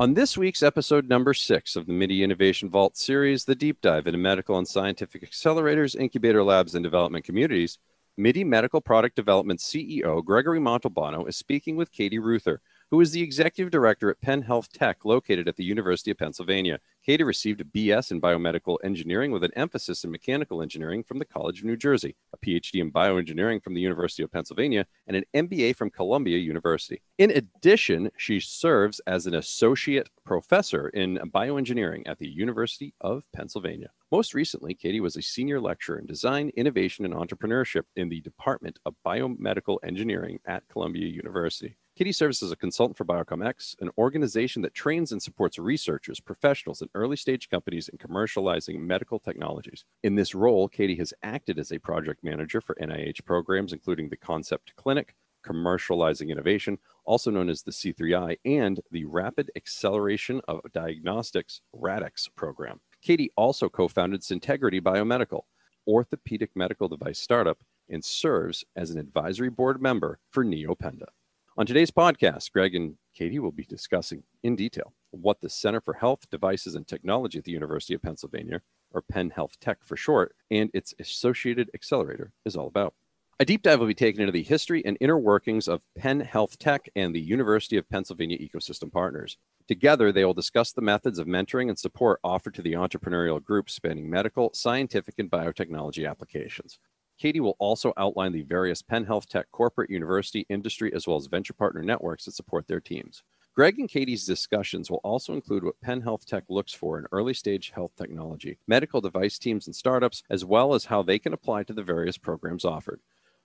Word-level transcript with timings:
On 0.00 0.14
this 0.14 0.38
week's 0.38 0.62
episode 0.62 1.10
number 1.10 1.34
six 1.34 1.76
of 1.76 1.84
the 1.84 1.92
MIDI 1.92 2.24
Innovation 2.24 2.70
Vault 2.70 2.96
series, 2.96 3.44
the 3.44 3.54
deep 3.54 3.82
dive 3.82 4.06
into 4.06 4.18
medical 4.18 4.56
and 4.56 4.66
scientific 4.66 5.30
accelerators, 5.30 5.94
incubator 5.94 6.42
labs, 6.42 6.74
and 6.74 6.82
development 6.82 7.26
communities, 7.26 7.78
MIDI 8.16 8.42
Medical 8.42 8.80
Product 8.80 9.14
Development 9.14 9.60
CEO 9.60 10.24
Gregory 10.24 10.58
Montalbano 10.58 11.28
is 11.28 11.36
speaking 11.36 11.76
with 11.76 11.92
Katie 11.92 12.18
Reuther, 12.18 12.62
who 12.90 13.00
is 13.00 13.12
the 13.12 13.22
executive 13.22 13.70
director 13.70 14.10
at 14.10 14.20
Penn 14.20 14.42
Health 14.42 14.72
Tech, 14.72 15.04
located 15.04 15.46
at 15.46 15.56
the 15.56 15.64
University 15.64 16.10
of 16.10 16.18
Pennsylvania. 16.18 16.80
Katie 17.06 17.22
received 17.22 17.60
a 17.60 17.64
BS 17.64 18.10
in 18.10 18.20
biomedical 18.20 18.78
engineering 18.82 19.30
with 19.30 19.44
an 19.44 19.52
emphasis 19.54 20.02
in 20.02 20.10
mechanical 20.10 20.60
engineering 20.60 21.04
from 21.04 21.18
the 21.18 21.24
College 21.24 21.60
of 21.60 21.66
New 21.66 21.76
Jersey, 21.76 22.16
a 22.32 22.36
PhD 22.36 22.80
in 22.80 22.90
bioengineering 22.90 23.62
from 23.62 23.74
the 23.74 23.80
University 23.80 24.24
of 24.24 24.32
Pennsylvania, 24.32 24.86
and 25.06 25.16
an 25.16 25.24
MBA 25.34 25.76
from 25.76 25.90
Columbia 25.90 26.38
University. 26.38 27.00
In 27.18 27.30
addition, 27.30 28.10
she 28.16 28.40
serves 28.40 29.00
as 29.06 29.26
an 29.26 29.34
associate 29.34 30.10
professor 30.24 30.88
in 30.88 31.18
bioengineering 31.32 32.08
at 32.08 32.18
the 32.18 32.28
University 32.28 32.92
of 33.00 33.22
Pennsylvania. 33.32 33.90
Most 34.10 34.34
recently, 34.34 34.74
Katie 34.74 35.00
was 35.00 35.16
a 35.16 35.22
senior 35.22 35.60
lecturer 35.60 35.98
in 35.98 36.06
design, 36.06 36.50
innovation, 36.56 37.04
and 37.04 37.14
entrepreneurship 37.14 37.84
in 37.94 38.08
the 38.08 38.20
Department 38.20 38.80
of 38.84 38.96
Biomedical 39.06 39.78
Engineering 39.84 40.40
at 40.44 40.64
Columbia 40.68 41.06
University. 41.06 41.76
Katie 42.00 42.12
serves 42.12 42.42
as 42.42 42.50
a 42.50 42.56
consultant 42.56 42.96
for 42.96 43.04
BiocomX, 43.04 43.78
an 43.82 43.90
organization 43.98 44.62
that 44.62 44.72
trains 44.72 45.12
and 45.12 45.22
supports 45.22 45.58
researchers, 45.58 46.18
professionals, 46.18 46.80
and 46.80 46.88
early 46.94 47.14
stage 47.14 47.50
companies 47.50 47.90
in 47.90 47.98
commercializing 47.98 48.78
medical 48.78 49.18
technologies. 49.18 49.84
In 50.02 50.14
this 50.14 50.34
role, 50.34 50.66
Katie 50.66 50.96
has 50.96 51.12
acted 51.22 51.58
as 51.58 51.70
a 51.70 51.78
project 51.78 52.24
manager 52.24 52.62
for 52.62 52.74
NIH 52.76 53.26
programs, 53.26 53.74
including 53.74 54.08
the 54.08 54.16
Concept 54.16 54.72
Clinic, 54.76 55.14
Commercializing 55.44 56.30
Innovation, 56.30 56.78
also 57.04 57.30
known 57.30 57.50
as 57.50 57.64
the 57.64 57.70
C3I, 57.70 58.38
and 58.46 58.80
the 58.90 59.04
Rapid 59.04 59.50
Acceleration 59.54 60.40
of 60.48 60.62
Diagnostics 60.72 61.60
RADX 61.76 62.30
program. 62.34 62.80
Katie 63.02 63.30
also 63.36 63.68
co 63.68 63.88
founded 63.88 64.22
Syntegrity 64.22 64.80
Biomedical, 64.80 65.42
orthopedic 65.86 66.52
medical 66.56 66.88
device 66.88 67.18
startup, 67.18 67.58
and 67.90 68.02
serves 68.02 68.64
as 68.74 68.88
an 68.88 68.96
advisory 68.96 69.50
board 69.50 69.82
member 69.82 70.18
for 70.30 70.46
Neopenda. 70.46 71.08
On 71.56 71.66
today's 71.66 71.90
podcast, 71.90 72.52
Greg 72.52 72.76
and 72.76 72.94
Katie 73.12 73.40
will 73.40 73.50
be 73.50 73.64
discussing 73.64 74.22
in 74.44 74.54
detail 74.54 74.94
what 75.10 75.40
the 75.40 75.50
Center 75.50 75.80
for 75.80 75.94
Health 75.94 76.30
Devices 76.30 76.76
and 76.76 76.86
Technology 76.86 77.38
at 77.38 77.44
the 77.44 77.50
University 77.50 77.92
of 77.92 78.02
Pennsylvania, 78.02 78.62
or 78.92 79.02
Penn 79.02 79.30
Health 79.30 79.58
Tech 79.60 79.78
for 79.82 79.96
short, 79.96 80.36
and 80.52 80.70
its 80.72 80.94
associated 81.00 81.68
accelerator 81.74 82.30
is 82.44 82.54
all 82.54 82.68
about. 82.68 82.94
A 83.40 83.44
deep 83.44 83.62
dive 83.62 83.80
will 83.80 83.88
be 83.88 83.94
taken 83.94 84.20
into 84.20 84.32
the 84.32 84.44
history 84.44 84.84
and 84.84 84.96
inner 85.00 85.18
workings 85.18 85.66
of 85.66 85.82
Penn 85.98 86.20
Health 86.20 86.56
Tech 86.58 86.88
and 86.94 87.12
the 87.12 87.20
University 87.20 87.76
of 87.76 87.88
Pennsylvania 87.88 88.38
ecosystem 88.38 88.92
partners. 88.92 89.36
Together, 89.66 90.12
they 90.12 90.24
will 90.24 90.34
discuss 90.34 90.72
the 90.72 90.82
methods 90.82 91.18
of 91.18 91.26
mentoring 91.26 91.68
and 91.68 91.78
support 91.78 92.20
offered 92.22 92.54
to 92.54 92.62
the 92.62 92.74
entrepreneurial 92.74 93.42
group 93.42 93.68
spanning 93.68 94.08
medical, 94.08 94.50
scientific, 94.54 95.14
and 95.18 95.30
biotechnology 95.30 96.08
applications. 96.08 96.78
Katie 97.20 97.40
will 97.40 97.56
also 97.58 97.92
outline 97.98 98.32
the 98.32 98.40
various 98.40 98.80
Penn 98.80 99.04
Health 99.04 99.28
Tech 99.28 99.50
corporate, 99.52 99.90
university, 99.90 100.46
industry, 100.48 100.90
as 100.94 101.06
well 101.06 101.18
as 101.18 101.26
venture 101.26 101.52
partner 101.52 101.82
networks 101.82 102.24
that 102.24 102.32
support 102.32 102.66
their 102.66 102.80
teams. 102.80 103.22
Greg 103.54 103.78
and 103.78 103.90
Katie's 103.90 104.24
discussions 104.24 104.90
will 104.90 105.02
also 105.04 105.34
include 105.34 105.62
what 105.62 105.78
Penn 105.82 106.00
Health 106.00 106.24
Tech 106.24 106.44
looks 106.48 106.72
for 106.72 106.98
in 106.98 107.04
early 107.12 107.34
stage 107.34 107.72
health 107.74 107.90
technology, 107.94 108.56
medical 108.66 109.02
device 109.02 109.38
teams 109.38 109.66
and 109.66 109.76
startups, 109.76 110.22
as 110.30 110.46
well 110.46 110.72
as 110.72 110.86
how 110.86 111.02
they 111.02 111.18
can 111.18 111.34
apply 111.34 111.62
to 111.64 111.74
the 111.74 111.82
various 111.82 112.16
programs 112.16 112.64
offered. 112.64 113.00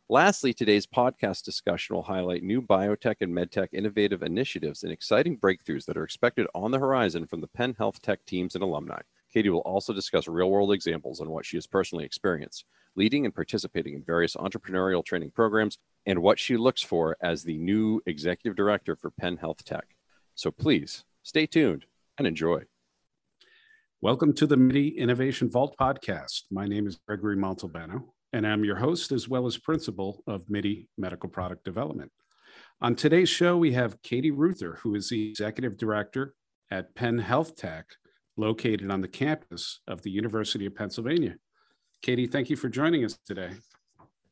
Lastly, 0.08 0.54
today's 0.54 0.88
podcast 0.88 1.44
discussion 1.44 1.98
will 1.98 2.04
highlight 2.04 2.44
new 2.44 2.62
biotech 2.62 3.16
and 3.20 3.34
medtech 3.34 3.74
innovative 3.74 4.24
initiatives 4.24 4.84
and 4.84 4.92
exciting 4.94 5.38
breakthroughs 5.38 5.84
that 5.86 5.98
are 5.98 6.06
expected 6.06 6.48
on 6.56 6.72
the 6.72 6.80
horizon 6.80 7.26
from 7.28 7.42
the 7.42 7.48
Penn 7.48 7.76
Health 7.78 8.02
Tech 8.02 8.26
teams 8.26 8.56
and 8.56 8.64
alumni. 8.64 9.02
Katie 9.34 9.50
will 9.50 9.60
also 9.60 9.92
discuss 9.92 10.30
real 10.30 10.50
world 10.50 10.72
examples 10.72 11.20
on 11.20 11.30
what 11.30 11.46
she 11.46 11.58
has 11.58 11.68
personally 11.68 12.06
experienced 12.06 12.64
leading 12.96 13.26
and 13.26 13.36
participating 13.36 13.94
in 13.94 14.04
various 14.04 14.36
entrepreneurial 14.36 15.04
training 15.04 15.32
programs, 15.32 15.78
and 16.06 16.22
what 16.22 16.40
she 16.40 16.56
looks 16.56 16.82
for 16.82 17.18
as 17.22 17.44
the 17.44 17.58
new 17.58 18.02
executive 18.06 18.56
director 18.56 18.96
for 18.96 19.12
Penn 19.12 19.38
Health 19.38 19.66
Tech. 19.66 19.96
So 20.36 20.52
please 20.52 21.04
stay 21.24 21.46
tuned 21.46 21.86
and 22.18 22.26
enjoy. 22.26 22.64
Welcome 24.02 24.34
to 24.34 24.48
the 24.48 24.58
MIDI 24.58 24.90
Innovation 24.90 25.50
Vault 25.50 25.76
podcast. 25.80 26.44
My 26.52 26.68
name 26.68 26.88
is 26.88 27.00
Gregory 27.08 27.36
Montalbano, 27.36 28.04
and 28.34 28.46
I'm 28.46 28.64
your 28.64 28.76
host 28.76 29.12
as 29.12 29.28
well 29.28 29.46
as 29.46 29.58
principal 29.58 30.24
of 30.28 30.50
MIDI 30.50 30.88
Medical 30.98 31.30
Product 31.30 31.64
Development. 31.64 32.12
On 32.82 32.96
today's 32.96 33.30
show, 33.30 33.58
we 33.58 33.74
have 33.74 34.02
Katie 34.04 34.32
Reuther, 34.32 34.78
who 34.80 34.96
is 34.96 35.10
the 35.10 35.32
executive 35.32 35.78
director 35.78 36.34
at 36.72 36.94
Penn 36.96 37.18
Health 37.18 37.56
Tech, 37.56 37.86
located 38.38 38.92
on 38.92 39.02
the 39.02 39.08
campus 39.08 39.80
of 39.88 40.02
the 40.02 40.12
University 40.12 40.66
of 40.66 40.76
Pennsylvania. 40.76 41.36
Katie, 42.02 42.28
thank 42.28 42.50
you 42.50 42.56
for 42.56 42.70
joining 42.70 43.04
us 43.04 43.18
today. 43.26 43.52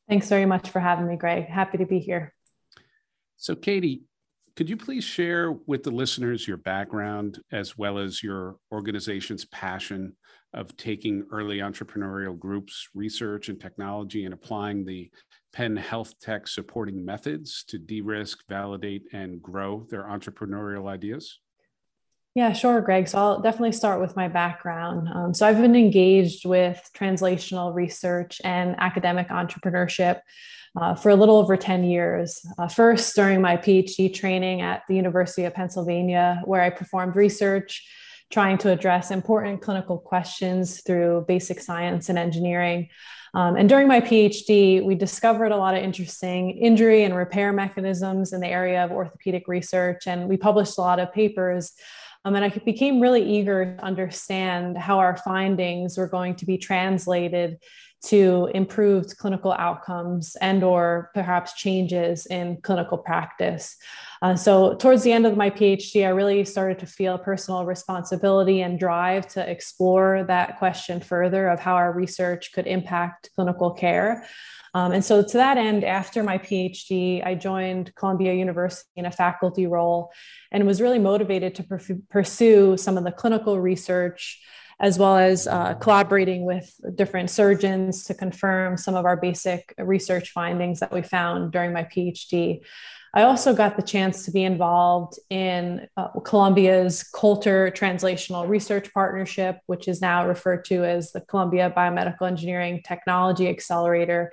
Thanks 0.07 0.29
very 0.29 0.45
much 0.45 0.69
for 0.69 0.79
having 0.79 1.07
me, 1.07 1.15
Greg. 1.15 1.45
Happy 1.47 1.77
to 1.77 1.85
be 1.85 1.99
here. 1.99 2.33
So, 3.37 3.55
Katie, 3.55 4.03
could 4.55 4.69
you 4.69 4.77
please 4.77 5.03
share 5.03 5.51
with 5.51 5.81
the 5.83 5.91
listeners 5.91 6.47
your 6.47 6.57
background 6.57 7.41
as 7.51 7.77
well 7.77 7.97
as 7.97 8.21
your 8.21 8.57
organization's 8.71 9.45
passion 9.45 10.15
of 10.53 10.77
taking 10.77 11.25
early 11.31 11.57
entrepreneurial 11.57 12.37
groups, 12.37 12.87
research, 12.93 13.49
and 13.49 13.59
technology 13.59 14.25
and 14.25 14.33
applying 14.33 14.85
the 14.85 15.09
Penn 15.51 15.75
Health 15.75 16.19
Tech 16.19 16.47
supporting 16.47 17.03
methods 17.03 17.63
to 17.69 17.79
de 17.79 18.01
risk, 18.01 18.39
validate, 18.47 19.03
and 19.13 19.41
grow 19.41 19.87
their 19.89 20.03
entrepreneurial 20.03 20.87
ideas? 20.87 21.39
Yeah, 22.35 22.51
sure, 22.51 22.81
Greg. 22.81 23.07
So 23.07 23.19
I'll 23.19 23.41
definitely 23.41 23.73
start 23.73 24.01
with 24.01 24.15
my 24.15 24.27
background. 24.27 25.07
Um, 25.13 25.33
so 25.35 25.47
I've 25.47 25.61
been 25.61 25.75
engaged 25.75 26.45
with 26.45 26.89
translational 26.97 27.75
research 27.75 28.41
and 28.43 28.75
academic 28.79 29.29
entrepreneurship 29.29 30.21
uh, 30.75 30.95
for 30.95 31.09
a 31.09 31.15
little 31.15 31.37
over 31.37 31.55
10 31.55 31.83
years. 31.83 32.43
Uh, 32.57 32.67
first, 32.67 33.15
during 33.15 33.39
my 33.39 33.55
PhD 33.55 34.11
training 34.11 34.61
at 34.61 34.81
the 34.87 34.95
University 34.95 35.43
of 35.43 35.53
Pennsylvania, 35.53 36.41
where 36.45 36.61
I 36.61 36.71
performed 36.71 37.15
research 37.15 37.87
trying 38.31 38.57
to 38.57 38.71
address 38.71 39.11
important 39.11 39.61
clinical 39.61 39.99
questions 39.99 40.81
through 40.81 41.25
basic 41.27 41.59
science 41.59 42.09
and 42.09 42.17
engineering. 42.17 42.89
Um, 43.35 43.55
and 43.55 43.69
during 43.69 43.87
my 43.87 44.01
PhD, 44.01 44.83
we 44.83 44.95
discovered 44.95 45.51
a 45.51 45.57
lot 45.57 45.75
of 45.75 45.83
interesting 45.83 46.51
injury 46.51 47.03
and 47.03 47.15
repair 47.15 47.53
mechanisms 47.53 48.33
in 48.33 48.41
the 48.41 48.47
area 48.47 48.83
of 48.83 48.91
orthopedic 48.91 49.47
research, 49.47 50.07
and 50.07 50.27
we 50.27 50.37
published 50.37 50.79
a 50.79 50.81
lot 50.81 50.99
of 50.99 51.13
papers 51.13 51.73
um, 52.25 52.35
and 52.35 52.45
I 52.45 52.49
became 52.49 52.99
really 52.99 53.23
eager 53.23 53.75
to 53.75 53.83
understand 53.83 54.77
how 54.77 54.99
our 54.99 55.17
findings 55.17 55.97
were 55.97 56.07
going 56.07 56.35
to 56.37 56.45
be 56.45 56.57
translated 56.57 57.57
to 58.05 58.49
improved 58.53 59.17
clinical 59.17 59.53
outcomes 59.53 60.35
and 60.41 60.61
or 60.61 61.09
perhaps 61.13 61.53
changes 61.53 62.25
in 62.25 62.57
clinical 62.61 62.97
practice. 62.97 63.77
Uh, 64.21 64.35
so 64.35 64.75
towards 64.75 65.03
the 65.03 65.11
end 65.11 65.25
of 65.25 65.37
my 65.37 65.49
PhD, 65.49 66.05
I 66.05 66.09
really 66.09 66.43
started 66.43 66.79
to 66.79 66.85
feel 66.85 67.17
personal 67.17 67.65
responsibility 67.65 68.61
and 68.61 68.77
drive 68.77 69.27
to 69.29 69.49
explore 69.49 70.25
that 70.27 70.59
question 70.59 70.99
further 70.99 71.47
of 71.47 71.59
how 71.59 71.75
our 71.75 71.93
research 71.93 72.51
could 72.53 72.67
impact 72.67 73.29
clinical 73.35 73.71
care. 73.71 74.25
Um, 74.75 74.91
and 74.91 75.05
so, 75.05 75.21
to 75.21 75.37
that 75.37 75.57
end, 75.57 75.83
after 75.83 76.23
my 76.23 76.37
PhD, 76.37 77.25
I 77.25 77.35
joined 77.35 77.93
Columbia 77.95 78.33
University 78.33 78.89
in 78.95 79.05
a 79.05 79.11
faculty 79.11 79.67
role 79.67 80.11
and 80.51 80.65
was 80.65 80.81
really 80.81 80.99
motivated 80.99 81.55
to 81.55 81.63
per- 81.63 81.79
pursue 82.09 82.77
some 82.77 82.97
of 82.97 83.03
the 83.03 83.11
clinical 83.11 83.59
research 83.59 84.41
as 84.79 84.97
well 84.97 85.15
as 85.15 85.47
uh, 85.47 85.75
collaborating 85.75 86.45
with 86.45 86.75
different 86.95 87.29
surgeons 87.29 88.03
to 88.05 88.13
confirm 88.13 88.75
some 88.75 88.95
of 88.95 89.05
our 89.05 89.15
basic 89.15 89.73
research 89.77 90.31
findings 90.31 90.79
that 90.79 90.91
we 90.91 91.01
found 91.01 91.51
during 91.51 91.71
my 91.71 91.83
PhD. 91.83 92.61
I 93.15 93.23
also 93.23 93.53
got 93.53 93.75
the 93.75 93.83
chance 93.83 94.25
to 94.25 94.31
be 94.31 94.43
involved 94.43 95.19
in 95.29 95.87
uh, 95.97 96.07
Columbia's 96.21 97.03
Coulter 97.03 97.69
Translational 97.69 98.49
Research 98.49 98.91
Partnership, 98.91 99.59
which 99.67 99.87
is 99.87 100.01
now 100.01 100.27
referred 100.27 100.65
to 100.65 100.83
as 100.83 101.11
the 101.11 101.21
Columbia 101.21 101.71
Biomedical 101.77 102.27
Engineering 102.27 102.81
Technology 102.83 103.47
Accelerator. 103.47 104.31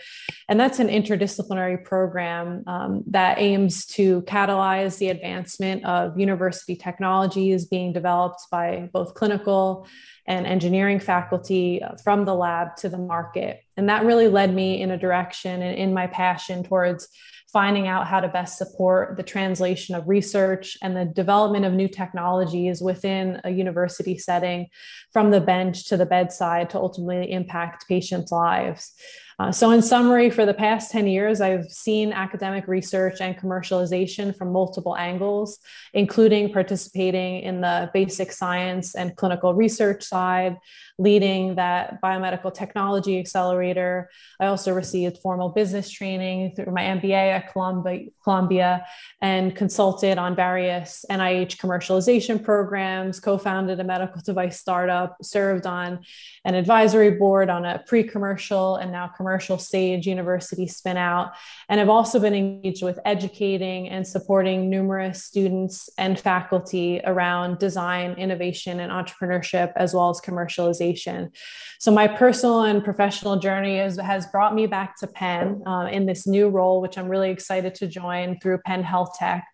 And 0.49 0.59
that's 0.59 0.79
an 0.79 0.89
interdisciplinary 0.89 1.85
program 1.85 2.65
um, 2.67 3.05
that 3.09 3.39
aims 3.39 3.85
to 3.87 4.23
catalyze 4.23 4.97
the 4.97 5.11
advancement 5.11 5.85
of 5.85 6.19
university 6.19 6.75
technologies 6.75 7.67
being 7.67 7.93
developed 7.93 8.41
by 8.51 8.89
both 8.95 9.13
clinical 9.13 9.87
and 10.27 10.47
engineering 10.47 11.01
faculty 11.01 11.83
from 12.03 12.25
the 12.25 12.35
lab 12.35 12.77
to 12.77 12.89
the 12.89 12.97
market. 12.97 13.63
And 13.77 13.91
that 13.91 14.07
really 14.07 14.29
led 14.29 14.55
me 14.55 14.81
in 14.81 14.91
a 14.91 14.97
direction 14.97 15.61
and 15.61 15.77
in 15.77 15.93
my 15.93 16.07
passion 16.07 16.63
towards 16.63 17.09
finding 17.53 17.89
out 17.89 18.07
how 18.07 18.21
to 18.21 18.29
best 18.29 18.59
support 18.59 19.17
the 19.17 19.23
translation 19.23 19.95
of 19.95 20.09
research 20.09 20.77
and 20.83 20.97
the 20.97 21.05
development 21.05 21.65
of 21.65 21.73
new 21.73 21.89
technologies 21.89 22.81
within 22.81 23.41
a 23.45 23.51
university 23.51 24.17
setting 24.17 24.67
from 25.13 25.31
the 25.31 25.41
bench 25.41 25.89
to 25.89 25.97
the 25.97 26.07
bedside 26.07 26.71
to 26.71 26.79
ultimately 26.79 27.33
impact 27.33 27.89
patients' 27.89 28.31
lives. 28.33 28.93
Uh, 29.41 29.51
so, 29.51 29.71
in 29.71 29.81
summary, 29.81 30.29
for 30.29 30.45
the 30.45 30.53
past 30.53 30.91
10 30.91 31.07
years, 31.07 31.41
I've 31.41 31.65
seen 31.71 32.13
academic 32.13 32.69
research 32.69 33.23
and 33.23 33.35
commercialization 33.39 34.37
from 34.37 34.53
multiple 34.53 34.95
angles, 34.99 35.59
including 35.95 36.53
participating 36.53 37.41
in 37.41 37.63
the 37.63 37.91
basic 37.95 38.33
science 38.33 38.95
and 38.95 39.17
clinical 39.17 39.55
research 39.55 40.05
side, 40.05 40.59
leading 40.99 41.55
that 41.55 42.03
biomedical 42.03 42.53
technology 42.53 43.19
accelerator. 43.19 44.11
I 44.41 44.47
also 44.49 44.75
received 44.75 45.17
formal 45.23 45.49
business 45.49 45.89
training 45.89 46.55
through 46.55 46.75
my 46.75 46.83
MBA 46.83 47.33
at 47.33 47.51
Columbia, 47.51 48.09
Columbia 48.23 48.85
and 49.23 49.57
consulted 49.57 50.19
on 50.19 50.37
various 50.37 51.07
NIH 51.11 51.57
commercialization 51.57 52.45
programs, 52.45 53.19
co 53.19 53.39
founded 53.39 53.81
a 53.81 53.85
medical 53.85 54.21
device 54.21 54.61
startup, 54.61 55.17
served 55.23 55.65
on 55.65 56.01
an 56.45 56.55
advisory 56.55 57.13
board 57.13 57.49
on 57.49 57.65
a 57.65 57.83
pre 57.87 58.05
commercial 58.05 58.77
and 58.77 58.93
now 58.93 59.09
commercial 59.09 59.30
stage 59.39 60.07
university 60.07 60.67
spin 60.67 60.97
out. 60.97 61.33
And 61.69 61.81
I've 61.81 61.89
also 61.89 62.19
been 62.19 62.35
engaged 62.35 62.83
with 62.83 62.99
educating 63.05 63.89
and 63.89 64.07
supporting 64.07 64.69
numerous 64.69 65.25
students 65.25 65.89
and 65.99 66.19
faculty 66.19 67.01
around 67.05 67.59
design, 67.59 68.13
innovation, 68.13 68.81
and 68.81 68.91
entrepreneurship, 68.91 69.73
as 69.77 69.95
well 69.95 70.11
as 70.11 70.21
commercialization. 70.21 71.35
So 71.79 71.91
my 71.91 72.09
personal 72.09 72.63
and 72.63 72.83
professional 72.83 73.39
journey 73.39 73.79
is, 73.79 73.99
has 73.99 74.27
brought 74.27 74.55
me 74.55 74.67
back 74.67 74.97
to 74.99 75.07
Penn 75.07 75.63
uh, 75.67 75.89
in 75.91 76.07
this 76.07 76.27
new 76.27 76.49
role, 76.49 76.81
which 76.81 76.99
I'm 76.99 77.09
really 77.09 77.31
excited 77.31 77.75
to 77.77 77.87
join 77.87 78.39
through 78.41 78.59
Penn 78.67 78.83
Health 78.83 79.17
Tech. 79.19 79.47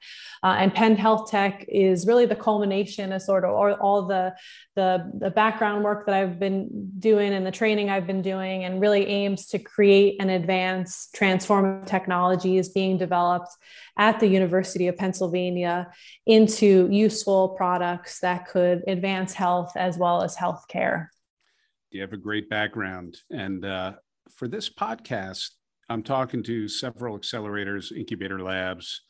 Uh, 0.43 0.57
and 0.59 0.75
Penn 0.75 0.97
Health 0.97 1.31
Tech 1.31 1.65
is 1.69 2.07
really 2.07 2.27
the 2.27 2.37
culmination 2.37 3.13
of 3.13 3.23
sort 3.23 3.45
of 3.45 3.51
all, 3.51 3.73
all 3.75 4.03
the, 4.07 4.35
the, 4.77 5.11
the 5.19 5.31
background 5.31 5.83
work 5.83 6.07
that 6.07 6.15
I've 6.15 6.39
been 6.39 6.91
doing 6.99 7.33
and 7.33 7.45
the 7.45 7.51
training 7.51 7.91
I've 7.91 8.07
been 8.07 8.23
doing, 8.23 8.65
and 8.65 8.81
really 8.81 9.07
aims 9.07 9.47
to 9.49 9.59
create 9.67 10.17
and 10.21 10.31
advance 10.31 11.09
transformative 11.15 11.87
technologies 11.87 12.69
being 12.69 12.97
developed 12.97 13.51
at 13.99 14.21
the 14.21 14.27
University 14.27 14.89
of 14.89 14.97
Pennsylvania 14.97 15.91
into 16.27 16.89
useful 16.91 17.51
products 17.51 18.21
that 18.21 18.47
could 18.47 18.83
advance 18.87 19.35
health 19.35 19.73
as 19.77 19.99
well 19.99 20.23
as 20.23 20.37
healthcare. 20.37 21.09
You 21.91 22.01
have 22.03 22.13
a 22.13 22.19
great 22.19 22.49
background. 22.49 23.19
And 23.31 23.65
uh, 23.65 23.95
for 24.31 24.49
this 24.49 24.71
podcast, 24.71 25.51
I'm 25.89 26.03
talking 26.03 26.43
to 26.45 26.69
several 26.69 27.19
accelerators, 27.19 27.93
incubator 27.93 28.43
labs, 28.43 29.03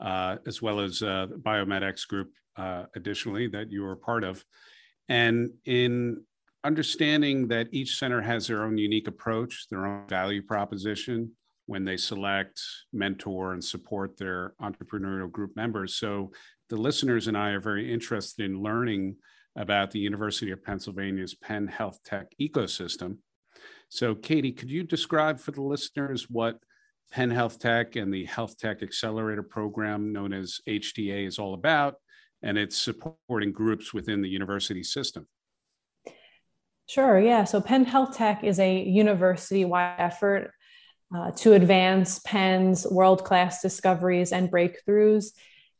uh, 0.00 0.36
as 0.46 0.60
well 0.60 0.80
as 0.80 1.02
uh, 1.02 1.26
BioMedX 1.40 2.06
group, 2.08 2.32
uh, 2.56 2.84
additionally, 2.94 3.48
that 3.48 3.70
you 3.70 3.84
are 3.86 3.96
part 3.96 4.24
of. 4.24 4.44
And 5.08 5.50
in 5.64 6.24
understanding 6.66 7.46
that 7.46 7.68
each 7.70 7.96
center 7.96 8.20
has 8.20 8.48
their 8.48 8.64
own 8.64 8.76
unique 8.76 9.06
approach, 9.06 9.68
their 9.70 9.86
own 9.86 10.08
value 10.08 10.42
proposition 10.42 11.30
when 11.66 11.84
they 11.84 11.96
select, 11.96 12.60
mentor, 12.92 13.52
and 13.52 13.62
support 13.62 14.16
their 14.16 14.54
entrepreneurial 14.60 15.30
group 15.30 15.54
members. 15.54 15.94
So 15.94 16.32
the 16.68 16.76
listeners 16.76 17.28
and 17.28 17.38
I 17.38 17.50
are 17.50 17.60
very 17.60 17.92
interested 17.92 18.44
in 18.44 18.62
learning 18.62 19.16
about 19.56 19.92
the 19.92 20.00
University 20.00 20.50
of 20.50 20.64
Pennsylvania's 20.64 21.34
Penn 21.34 21.68
Health 21.68 22.00
Tech 22.04 22.26
ecosystem. 22.40 23.18
So, 23.88 24.16
Katie, 24.16 24.52
could 24.52 24.70
you 24.70 24.82
describe 24.82 25.38
for 25.38 25.52
the 25.52 25.62
listeners 25.62 26.28
what 26.28 26.58
Penn 27.12 27.30
Health 27.30 27.60
Tech 27.60 27.94
and 27.94 28.12
the 28.12 28.24
Health 28.24 28.58
Tech 28.58 28.82
Accelerator 28.82 29.44
Program, 29.44 30.12
known 30.12 30.32
as 30.32 30.60
HTA, 30.68 31.26
is 31.26 31.38
all 31.38 31.54
about 31.54 31.94
and 32.42 32.58
its 32.58 32.76
supporting 32.76 33.52
groups 33.52 33.94
within 33.94 34.20
the 34.20 34.28
university 34.28 34.82
system? 34.82 35.26
Sure, 36.88 37.18
yeah. 37.18 37.44
So, 37.44 37.60
Penn 37.60 37.84
Health 37.84 38.16
Tech 38.16 38.44
is 38.44 38.60
a 38.60 38.82
university 38.82 39.64
wide 39.64 39.96
effort 39.98 40.52
uh, 41.14 41.32
to 41.32 41.52
advance 41.54 42.20
Penn's 42.20 42.86
world 42.86 43.24
class 43.24 43.60
discoveries 43.60 44.32
and 44.32 44.50
breakthroughs 44.50 45.26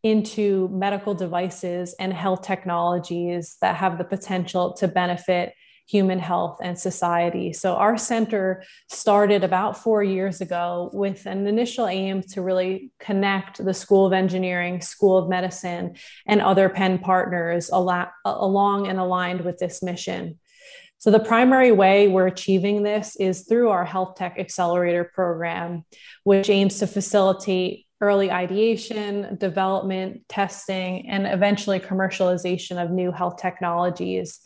into 0.02 0.68
medical 0.68 1.14
devices 1.14 1.94
and 1.98 2.12
health 2.12 2.42
technologies 2.42 3.56
that 3.60 3.76
have 3.76 3.98
the 3.98 4.04
potential 4.04 4.74
to 4.74 4.88
benefit 4.88 5.52
human 5.88 6.18
health 6.18 6.58
and 6.60 6.76
society. 6.76 7.52
So, 7.52 7.76
our 7.76 7.96
center 7.96 8.64
started 8.88 9.44
about 9.44 9.78
four 9.78 10.02
years 10.02 10.40
ago 10.40 10.90
with 10.92 11.24
an 11.26 11.46
initial 11.46 11.86
aim 11.86 12.22
to 12.32 12.42
really 12.42 12.90
connect 12.98 13.64
the 13.64 13.74
School 13.74 14.06
of 14.06 14.12
Engineering, 14.12 14.80
School 14.80 15.18
of 15.18 15.28
Medicine, 15.28 15.94
and 16.26 16.40
other 16.40 16.68
Penn 16.68 16.98
partners 16.98 17.70
along 17.72 18.88
and 18.88 18.98
aligned 18.98 19.42
with 19.42 19.58
this 19.58 19.84
mission. 19.84 20.40
So, 20.98 21.10
the 21.10 21.20
primary 21.20 21.72
way 21.72 22.08
we're 22.08 22.26
achieving 22.26 22.82
this 22.82 23.16
is 23.16 23.42
through 23.42 23.68
our 23.68 23.84
Health 23.84 24.14
Tech 24.16 24.38
Accelerator 24.38 25.04
program, 25.04 25.84
which 26.24 26.48
aims 26.48 26.78
to 26.78 26.86
facilitate 26.86 27.86
early 28.00 28.30
ideation, 28.30 29.36
development, 29.38 30.22
testing, 30.28 31.08
and 31.08 31.26
eventually 31.26 31.80
commercialization 31.80 32.82
of 32.82 32.90
new 32.90 33.10
health 33.10 33.36
technologies. 33.38 34.40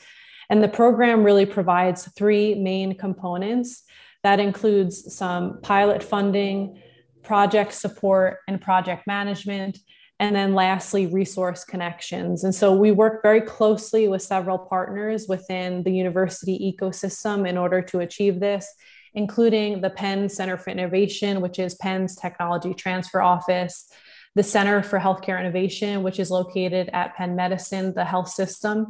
And 0.48 0.62
the 0.62 0.68
program 0.68 1.24
really 1.24 1.46
provides 1.46 2.08
three 2.16 2.54
main 2.54 2.96
components 2.96 3.84
that 4.22 4.40
includes 4.40 5.14
some 5.14 5.60
pilot 5.62 6.02
funding, 6.02 6.80
project 7.22 7.72
support, 7.72 8.38
and 8.48 8.60
project 8.60 9.06
management. 9.06 9.78
And 10.20 10.36
then 10.36 10.54
lastly, 10.54 11.06
resource 11.06 11.64
connections. 11.64 12.44
And 12.44 12.54
so 12.54 12.74
we 12.74 12.90
work 12.90 13.22
very 13.22 13.40
closely 13.40 14.06
with 14.06 14.20
several 14.20 14.58
partners 14.58 15.26
within 15.26 15.82
the 15.82 15.92
university 15.92 16.76
ecosystem 16.78 17.48
in 17.48 17.56
order 17.56 17.80
to 17.80 18.00
achieve 18.00 18.38
this, 18.38 18.70
including 19.14 19.80
the 19.80 19.88
Penn 19.88 20.28
Center 20.28 20.58
for 20.58 20.68
Innovation, 20.68 21.40
which 21.40 21.58
is 21.58 21.74
Penn's 21.74 22.16
technology 22.16 22.74
transfer 22.74 23.22
office, 23.22 23.90
the 24.34 24.42
Center 24.42 24.82
for 24.82 24.98
Healthcare 24.98 25.40
Innovation, 25.40 26.02
which 26.02 26.20
is 26.20 26.30
located 26.30 26.90
at 26.92 27.16
Penn 27.16 27.34
Medicine, 27.34 27.94
the 27.94 28.04
health 28.04 28.28
system, 28.28 28.88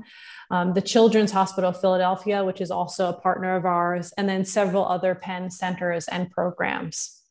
um, 0.51 0.75
the 0.75 0.83
Children's 0.83 1.31
Hospital 1.31 1.71
of 1.71 1.81
Philadelphia, 1.81 2.43
which 2.43 2.61
is 2.61 2.73
also 2.73 3.09
a 3.09 3.13
partner 3.13 3.55
of 3.55 3.65
ours, 3.65 4.13
and 4.19 4.29
then 4.29 4.45
several 4.45 4.85
other 4.85 5.15
Penn 5.15 5.49
centers 5.49 6.09
and 6.09 6.29
programs. 6.29 7.23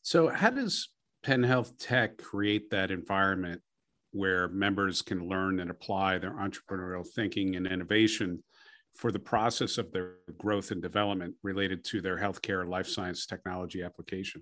So, 0.00 0.28
how 0.28 0.48
does 0.48 0.88
Penn 1.26 1.42
Health 1.42 1.76
Tech 1.76 2.18
create 2.18 2.70
that 2.70 2.92
environment 2.92 3.60
where 4.12 4.46
members 4.46 5.02
can 5.02 5.28
learn 5.28 5.58
and 5.58 5.72
apply 5.72 6.18
their 6.18 6.34
entrepreneurial 6.34 7.04
thinking 7.04 7.56
and 7.56 7.66
innovation 7.66 8.44
for 8.94 9.10
the 9.10 9.18
process 9.18 9.76
of 9.76 9.90
their 9.90 10.18
growth 10.38 10.70
and 10.70 10.80
development 10.80 11.34
related 11.42 11.84
to 11.86 12.00
their 12.00 12.16
healthcare 12.16 12.64
life 12.64 12.86
science 12.86 13.26
technology 13.26 13.82
application? 13.82 14.40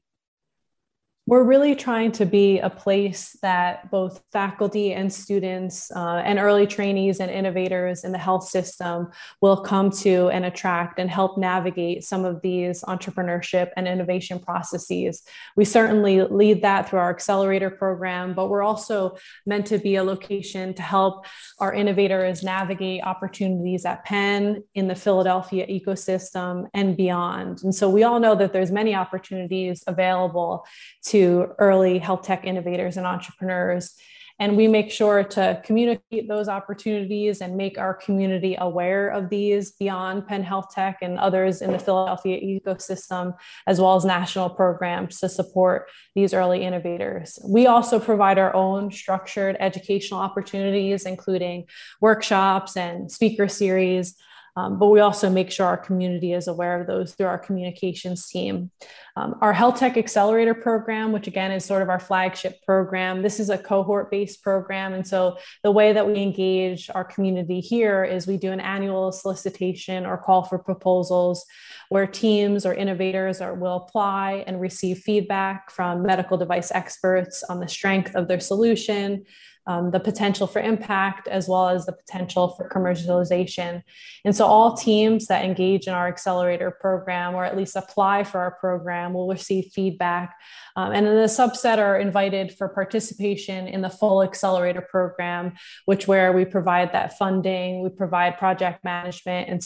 We're 1.27 1.43
really 1.43 1.75
trying 1.75 2.13
to 2.13 2.27
be 2.27 2.59
a 2.59 2.69
place 2.69 3.35
that 3.41 3.91
both 3.91 4.23
faculty 4.31 4.93
and 4.93 5.11
students 5.11 5.91
uh, 5.93 6.23
and 6.25 6.39
early 6.39 6.67
trainees 6.67 7.19
and 7.19 7.31
innovators 7.31 8.05
in 8.05 8.13
the 8.13 8.19
health 8.19 8.47
system 8.47 9.09
will 9.41 9.63
come 9.63 9.91
to 9.91 10.29
and 10.29 10.45
attract 10.45 10.99
and 10.99 11.09
help 11.09 11.39
navigate 11.39 12.05
some 12.05 12.27
of 12.27 12.43
these 12.43 12.83
entrepreneurship 12.83 13.71
and 13.75 13.89
innovation 13.89 14.39
processes. 14.39 15.23
We 15.57 15.65
certainly 15.65 16.21
lead 16.23 16.61
that 16.61 16.91
through 16.91 16.99
our 16.99 17.11
accelerator 17.11 17.71
program, 17.71 18.35
but 18.35 18.51
we're 18.51 18.63
also 18.63 19.17
meant 19.47 19.65
to 19.67 19.79
be 19.79 19.97
a 19.97 20.05
location 20.05 20.75
to 20.75 20.83
help 20.83 21.25
our 21.59 21.73
innovators 21.73 22.43
navigate 22.43 23.03
opportunities 23.03 23.87
at 23.87 24.05
Penn 24.05 24.63
in 24.75 24.89
the 24.89 24.95
Philadelphia 24.95 25.67
ecosystem 25.69 26.67
and 26.75 26.99
beyond. 26.99 27.63
And 27.63 27.75
so 27.75 27.89
we 27.89 28.03
all 28.03 28.21
know 28.21 28.35
that 28.35 28.53
there's 28.53 28.71
many 28.71 28.95
opportunities 28.95 29.83
available 29.87 30.67
to 31.05 31.14
to 31.15 31.55
early 31.61 32.01
health 32.01 32.23
tech 32.23 32.45
innovators 32.45 32.97
and 32.97 33.07
entrepreneurs. 33.07 33.95
And 34.41 34.57
we 34.57 34.67
make 34.67 34.91
sure 34.91 35.23
to 35.23 35.63
communicate 35.65 36.27
those 36.27 36.49
opportunities 36.49 37.41
and 37.41 37.57
make 37.57 37.79
our 37.79 37.95
community 37.95 38.57
aware 38.59 39.11
of 39.11 39.31
these 39.31 39.71
beyond 39.71 40.27
Penn 40.27 40.43
Health 40.43 40.75
Tech 40.75 40.99
and 41.03 41.17
others 41.17 41.63
in 41.63 41.71
the 41.71 41.79
Philadelphia 41.79 42.41
ecosystem, 42.41 43.37
as 43.69 43.81
well 43.81 43.95
as 43.95 44.05
national 44.05 44.51
programs 44.51 45.21
to 45.21 45.29
support 45.29 45.89
these 46.17 46.35
early 46.35 46.65
innovators. 46.65 47.39
We 47.49 47.69
also 47.69 48.01
provide 48.01 48.39
our 48.39 48.53
own 48.53 48.91
structured 48.91 49.57
educational 49.61 50.19
opportunities, 50.19 51.07
including 51.07 51.67
workshops 52.01 52.77
and 52.77 53.09
speaker 53.09 53.47
series 53.47 54.17
Um, 54.57 54.79
but 54.79 54.89
we 54.89 55.01
also 55.01 55.29
make 55.29 55.51
sure 55.51 55.67
our 55.67 55.77
community 55.77 56.33
is 56.33 56.47
aware 56.47 56.81
of 56.81 56.87
those 56.87 57.15
through 57.15 57.27
our 57.27 57.39
communications 57.39 58.29
team. 58.29 58.71
Um, 59.17 59.37
our 59.41 59.53
Health 59.53 59.79
Tech 59.79 59.97
Accelerator 59.97 60.55
program, 60.55 61.11
which 61.13 61.27
again 61.27 61.51
is 61.51 61.65
sort 61.65 61.83
of 61.83 61.89
our 61.89 61.99
flagship 61.99 62.63
program, 62.65 63.23
this 63.23 63.41
is 63.41 63.51
a 63.51 63.59
cohort 63.59 64.11
based 64.11 64.43
program. 64.43 64.93
And 64.93 65.07
so 65.07 65.39
the 65.65 65.73
way 65.73 65.93
that 65.93 66.07
we 66.07 66.23
engage 66.23 66.89
our 66.95 67.05
community 67.05 67.61
here 67.61 68.05
is 68.05 68.27
we 68.27 68.37
do 68.37 68.53
an 68.53 68.61
annual 68.61 69.11
solicitation 69.11 70.07
or 70.07 70.17
call 70.17 70.45
for 70.45 70.59
proposals 70.59 71.45
where 71.89 72.07
teams 72.07 72.65
or 72.65 72.75
innovators 72.75 73.41
are, 73.41 73.55
will 73.55 73.77
apply 73.77 74.45
and 74.47 74.61
receive 74.61 74.99
feedback 74.99 75.71
from 75.71 76.03
medical 76.03 76.37
device 76.37 76.71
experts 76.73 77.43
on 77.45 77.61
the 77.61 77.69
strength 77.69 78.15
of 78.15 78.29
their 78.29 78.41
solution 78.41 79.25
um, 79.67 79.91
the 79.91 80.01
potential 80.01 80.47
for 80.47 80.61
impact 80.61 81.27
as 81.27 81.49
well 81.49 81.69
as 81.69 81.87
the 81.87 81.93
potential 81.93 82.55
for 82.57 82.69
commercialization. 82.69 83.83
And 84.25 84.37
so, 84.37 84.47
all 84.47 84.77
teams 84.77 85.27
that 85.27 85.45
engage 85.45 85.87
in 85.87 85.95
our 85.95 86.09
accelerator 86.09 86.71
program 86.71 87.35
or 87.35 87.45
at 87.45 87.57
least 87.57 87.77
apply 87.77 88.25
for 88.25 88.41
our 88.41 88.53
program 88.53 89.15
will 89.15 89.29
receive 89.29 89.73
feedback. 89.73 90.35
Um, 90.77 90.93
and 90.93 91.07
then 91.07 91.17
the 91.17 91.23
subset 91.23 91.79
are 91.79 91.99
invited 91.99 92.53
for 92.57 92.69
participation 92.69 93.67
in 93.67 93.81
the 93.81 93.91
full 93.91 94.23
accelerator 94.23 94.83
program, 94.83 95.55
which 95.87 96.07
where 96.07 96.33
we 96.33 96.45
provide 96.45 96.93
that 96.93 97.17
funding, 97.17 97.83
we 97.83 97.89
provide 97.89 98.39
project 98.39 98.85
management, 98.85 99.49
and 99.49 99.63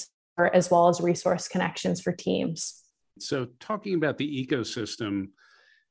as 0.55 0.71
well 0.71 0.88
as 0.88 1.00
resource 1.00 1.49
connections 1.49 2.00
for 2.00 2.12
teams. 2.12 2.85
So, 3.19 3.49
talking 3.59 3.95
about 3.95 4.19
the 4.19 4.47
ecosystem, 4.47 5.31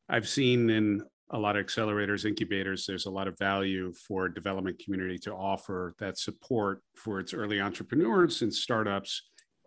I've 0.08 0.30
seen 0.30 0.70
in 0.70 1.02
a 1.32 1.38
lot 1.38 1.58
of 1.58 1.66
accelerators, 1.66 2.26
incubators, 2.26 2.86
there's 2.86 3.06
a 3.06 3.12
lot 3.12 3.28
of 3.28 3.38
value 3.38 3.94
for 4.08 4.30
development 4.30 4.80
community 4.80 5.18
to 5.18 5.34
offer 5.34 5.94
that 6.00 6.18
support 6.18 6.82
for 6.96 7.20
its 7.20 7.34
early 7.34 7.60
entrepreneurs 7.60 8.42
and 8.42 8.54
startups 8.54 9.24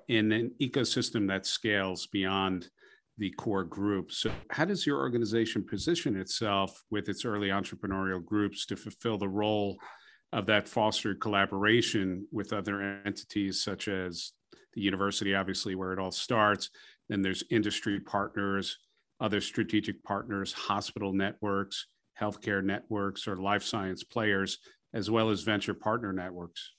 in 0.09 0.33
an 0.33 0.51
ecosystem 0.61 1.29
that 1.29 1.47
scales 1.47 2.07
beyond 2.07 2.69
the 3.19 3.31
core 3.33 3.65
group. 3.65 4.11
So, 4.11 4.33
how 4.51 4.65
does 4.65 4.87
your 4.87 4.99
organization 4.99 5.65
position 5.65 6.17
itself 6.17 6.83
with 6.91 7.09
its 7.09 7.25
early 7.27 7.49
entrepreneurial 7.49 8.25
groups 8.25 8.65
to 8.67 8.77
fulfill 8.77 9.19
the 9.19 9.29
role 9.29 9.77
of 10.33 10.47
that 10.47 10.69
fostered 10.69 11.21
collaboration 11.21 12.27
with 12.33 12.53
other 12.53 13.03
entities, 13.05 13.63
such 13.63 13.89
as 13.89 14.33
the 14.73 14.81
university, 14.81 15.35
obviously, 15.35 15.75
where 15.75 15.93
it 15.93 15.99
all 15.99 16.11
starts? 16.11 16.71
Then 17.11 17.21
there's 17.21 17.45
industry 17.51 18.01
partners, 18.01 18.79
other 19.21 19.41
strategic 19.41 20.03
partners, 20.03 20.53
hospital 20.53 21.13
networks, 21.13 21.87
healthcare 22.21 22.63
networks, 22.63 23.27
or 23.29 23.37
life 23.37 23.63
science 23.63 24.03
players, 24.03 24.59
as 24.93 25.11
well 25.11 25.31
as 25.31 25.43
venture 25.43 25.75
partner 25.75 26.13
networks? 26.13 26.73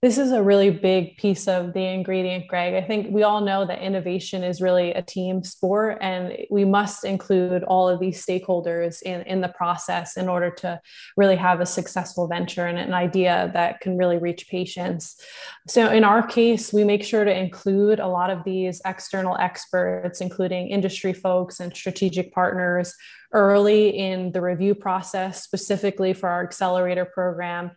This 0.00 0.16
is 0.16 0.30
a 0.30 0.40
really 0.40 0.70
big 0.70 1.16
piece 1.16 1.48
of 1.48 1.72
the 1.72 1.84
ingredient, 1.84 2.46
Greg. 2.46 2.74
I 2.74 2.86
think 2.86 3.12
we 3.12 3.24
all 3.24 3.40
know 3.40 3.66
that 3.66 3.82
innovation 3.82 4.44
is 4.44 4.62
really 4.62 4.92
a 4.92 5.02
team 5.02 5.42
sport, 5.42 5.98
and 6.00 6.38
we 6.50 6.64
must 6.64 7.04
include 7.04 7.64
all 7.64 7.88
of 7.88 7.98
these 7.98 8.24
stakeholders 8.24 9.02
in, 9.02 9.22
in 9.22 9.40
the 9.40 9.48
process 9.48 10.16
in 10.16 10.28
order 10.28 10.52
to 10.58 10.80
really 11.16 11.34
have 11.34 11.58
a 11.60 11.66
successful 11.66 12.28
venture 12.28 12.66
and 12.66 12.78
an 12.78 12.92
idea 12.92 13.50
that 13.54 13.80
can 13.80 13.98
really 13.98 14.18
reach 14.18 14.46
patients. 14.48 15.20
So, 15.66 15.90
in 15.90 16.04
our 16.04 16.24
case, 16.24 16.72
we 16.72 16.84
make 16.84 17.02
sure 17.02 17.24
to 17.24 17.36
include 17.36 17.98
a 17.98 18.06
lot 18.06 18.30
of 18.30 18.44
these 18.44 18.80
external 18.86 19.36
experts, 19.40 20.20
including 20.20 20.68
industry 20.68 21.12
folks 21.12 21.58
and 21.58 21.74
strategic 21.74 22.32
partners, 22.32 22.94
early 23.32 23.90
in 23.90 24.32
the 24.32 24.40
review 24.40 24.74
process 24.74 25.42
specifically 25.42 26.12
for 26.12 26.28
our 26.28 26.42
accelerator 26.42 27.04
program 27.04 27.70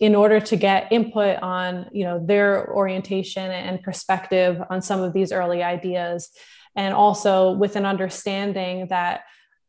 in 0.00 0.14
order 0.14 0.40
to 0.40 0.56
get 0.56 0.90
input 0.90 1.40
on 1.42 1.88
you 1.92 2.04
know 2.04 2.24
their 2.24 2.68
orientation 2.72 3.50
and 3.50 3.82
perspective 3.82 4.60
on 4.68 4.82
some 4.82 5.02
of 5.02 5.12
these 5.12 5.32
early 5.32 5.62
ideas. 5.62 6.30
And 6.74 6.92
also 6.92 7.52
with 7.52 7.76
an 7.76 7.86
understanding 7.86 8.88
that 8.88 9.22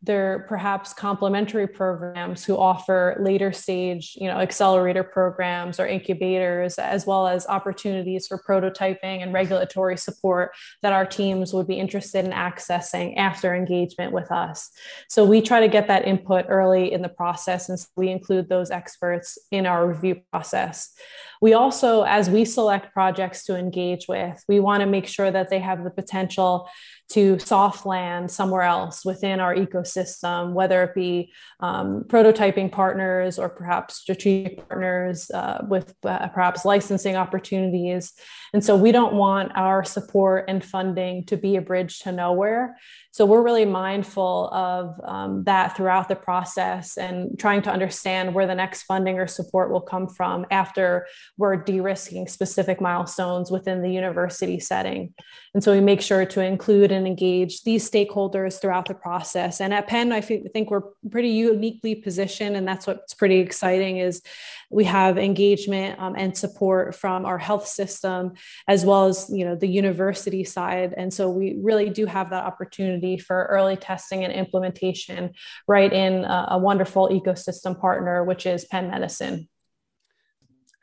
they're 0.04 0.46
perhaps 0.48 0.94
complementary 0.94 1.66
programs 1.66 2.46
who 2.46 2.56
offer 2.56 3.18
later 3.20 3.51
stage 3.51 4.16
you 4.16 4.27
know 4.27 4.38
accelerator 4.38 5.04
programs 5.04 5.80
or 5.80 5.88
incubators 5.88 6.77
as 6.77 7.08
well 7.08 7.27
as 7.27 7.48
opportunities 7.48 8.27
for 8.27 8.39
prototyping 8.48 9.24
and 9.24 9.34
regulatory 9.34 9.98
support 9.98 10.51
that 10.84 10.94
our 10.94 11.06
teams 11.06 11.51
would 11.51 11.68
be 11.68 11.74
interested 11.74 12.25
in 12.25 12.32
accessing 12.32 13.18
after 13.18 13.56
engagement 13.56 14.13
with 14.13 14.32
us. 14.32 14.70
So 15.10 15.25
we 15.25 15.42
try 15.42 15.62
to 15.62 15.68
get 15.68 15.88
that 15.88 16.06
input 16.06 16.46
early 16.48 16.92
in 16.92 17.01
the 17.01 17.10
process 17.10 17.70
and 17.70 17.80
so 17.80 17.88
we 17.96 18.10
include 18.10 18.50
those 18.50 18.70
experts 18.70 19.38
in 19.51 19.66
our 19.66 19.88
review 19.88 20.22
process. 20.32 20.94
We 21.42 21.54
also 21.54 22.04
as 22.04 22.30
we 22.30 22.46
select 22.46 22.94
projects 22.94 23.46
to 23.46 23.58
engage 23.58 24.08
with 24.08 24.44
we 24.48 24.60
want 24.60 24.82
to 24.82 24.86
make 24.86 25.08
sure 25.08 25.32
that 25.32 25.50
they 25.50 25.60
have 25.60 25.84
the 25.84 25.92
potential 25.92 26.70
to 27.10 27.40
soft 27.40 27.86
land 27.86 28.30
somewhere 28.30 28.64
else 28.64 29.06
within 29.06 29.40
our 29.40 29.56
ecosystem, 29.56 30.54
whether 30.54 30.84
it 30.84 30.94
be 30.94 31.32
um, 31.62 32.04
prototyping 32.08 32.72
partners 32.72 33.40
or 33.40 33.48
perhaps 33.48 33.96
strategic 33.96 34.68
partners 34.68 35.32
uh, 35.32 35.66
with 35.70 35.94
uh, 36.04 36.28
perhaps 36.28 36.66
licensing 36.66 37.16
opportunities. 37.16 38.14
And 38.54 38.64
so 38.64 38.76
we 38.76 38.92
don't 38.92 39.14
want 39.14 39.52
our 39.56 39.84
support 39.84 40.46
and 40.48 40.64
funding 40.64 41.26
to 41.26 41.38
be 41.38 41.56
a 41.56 41.62
bridge 41.62 42.00
to 42.00 42.12
nowhere. 42.12 42.78
So 43.18 43.26
we're 43.26 43.42
really 43.42 43.66
mindful 43.66 44.48
of 44.54 44.94
um, 45.04 45.44
that 45.46 45.76
throughout 45.76 46.08
the 46.08 46.16
process 46.16 46.98
and 46.98 47.36
trying 47.40 47.64
to 47.64 47.72
understand 47.72 48.36
where 48.36 48.46
the 48.46 48.54
next 48.54 48.84
funding 48.84 49.18
or 49.18 49.26
support 49.26 49.72
will 49.72 49.82
come 49.82 50.08
from 50.08 50.46
after 50.52 51.08
we're 51.36 51.56
de 51.56 51.82
risking 51.82 52.28
specific 52.28 52.80
milestones 52.80 53.50
within 53.50 53.82
the 53.82 53.90
university 53.90 54.60
setting. 54.60 55.16
And 55.56 55.64
so 55.64 55.72
we 55.72 55.82
make 55.82 56.02
sure 56.02 56.28
to 56.28 56.42
include 56.42 56.92
and 56.92 57.08
engage 57.08 57.64
these 57.64 57.90
stakeholders 57.90 58.62
throughout 58.62 58.88
the 58.88 58.94
process. 58.94 59.62
And 59.62 59.74
at 59.74 59.88
Penn, 59.88 60.12
I 60.12 60.22
think 60.22 60.70
we're 60.70 60.84
pretty 61.10 61.30
uniquely 61.30 61.96
positioned, 61.96 62.56
and 62.56 62.68
that's 62.68 62.86
what's 62.86 63.16
pretty 63.16 63.40
exciting 63.40 63.98
is 63.98 64.22
we 64.70 64.84
have 64.84 65.18
engagement 65.18 66.00
um, 66.00 66.16
and 66.18 66.38
support 66.38 66.94
from 66.96 67.26
our 67.26 67.38
health 67.38 67.68
system 67.68 68.34
as 68.68 68.86
well 68.86 69.06
as 69.06 69.30
you 69.30 69.46
know 69.46 69.56
the 69.56 69.68
university 69.68 70.44
side. 70.44 70.94
And 70.96 71.14
so 71.14 71.30
we 71.30 71.58
really 71.62 71.90
do 71.90 72.06
have 72.06 72.30
that 72.32 72.44
opportunity 72.44 73.18
for 73.18 73.46
early 73.46 73.78
testing 73.78 74.24
and 74.24 74.34
implementation 74.34 75.32
right 75.68 75.92
in 75.92 76.26
a, 76.26 76.48
a 76.52 76.58
wonderful 76.58 77.10
ecosystem 77.10 77.80
partner 77.80 78.24
which 78.24 78.46
is 78.46 78.66
penn 78.66 78.90
medicine. 78.90 79.48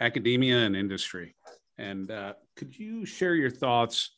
Academia 0.00 0.59
and 0.59 0.75
industry. 0.75 1.37
And 1.79 2.11
uh, 2.11 2.35
could 2.57 2.76
you 2.79 3.05
share 3.05 3.35
your 3.35 3.50
thoughts 3.50 4.11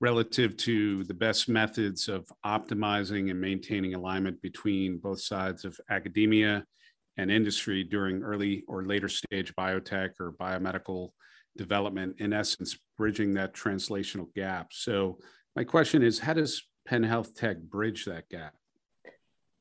relative 0.00 0.56
to 0.56 1.04
the 1.04 1.14
best 1.14 1.48
methods 1.48 2.08
of 2.08 2.26
optimizing 2.44 3.30
and 3.30 3.40
maintaining 3.40 3.94
alignment 3.94 4.40
between 4.40 4.98
both 4.98 5.20
sides 5.20 5.64
of 5.64 5.78
academia 5.90 6.64
and 7.20 7.30
industry 7.30 7.84
during 7.84 8.22
early 8.22 8.64
or 8.66 8.86
later 8.86 9.08
stage 9.08 9.54
biotech 9.54 10.12
or 10.18 10.32
biomedical 10.32 11.10
development, 11.58 12.16
in 12.18 12.32
essence, 12.32 12.78
bridging 12.96 13.34
that 13.34 13.52
translational 13.52 14.32
gap. 14.34 14.68
So, 14.72 15.18
my 15.54 15.64
question 15.64 16.02
is 16.02 16.18
how 16.18 16.32
does 16.32 16.62
Penn 16.86 17.02
Health 17.02 17.34
Tech 17.34 17.60
bridge 17.60 18.06
that 18.06 18.28
gap? 18.30 18.54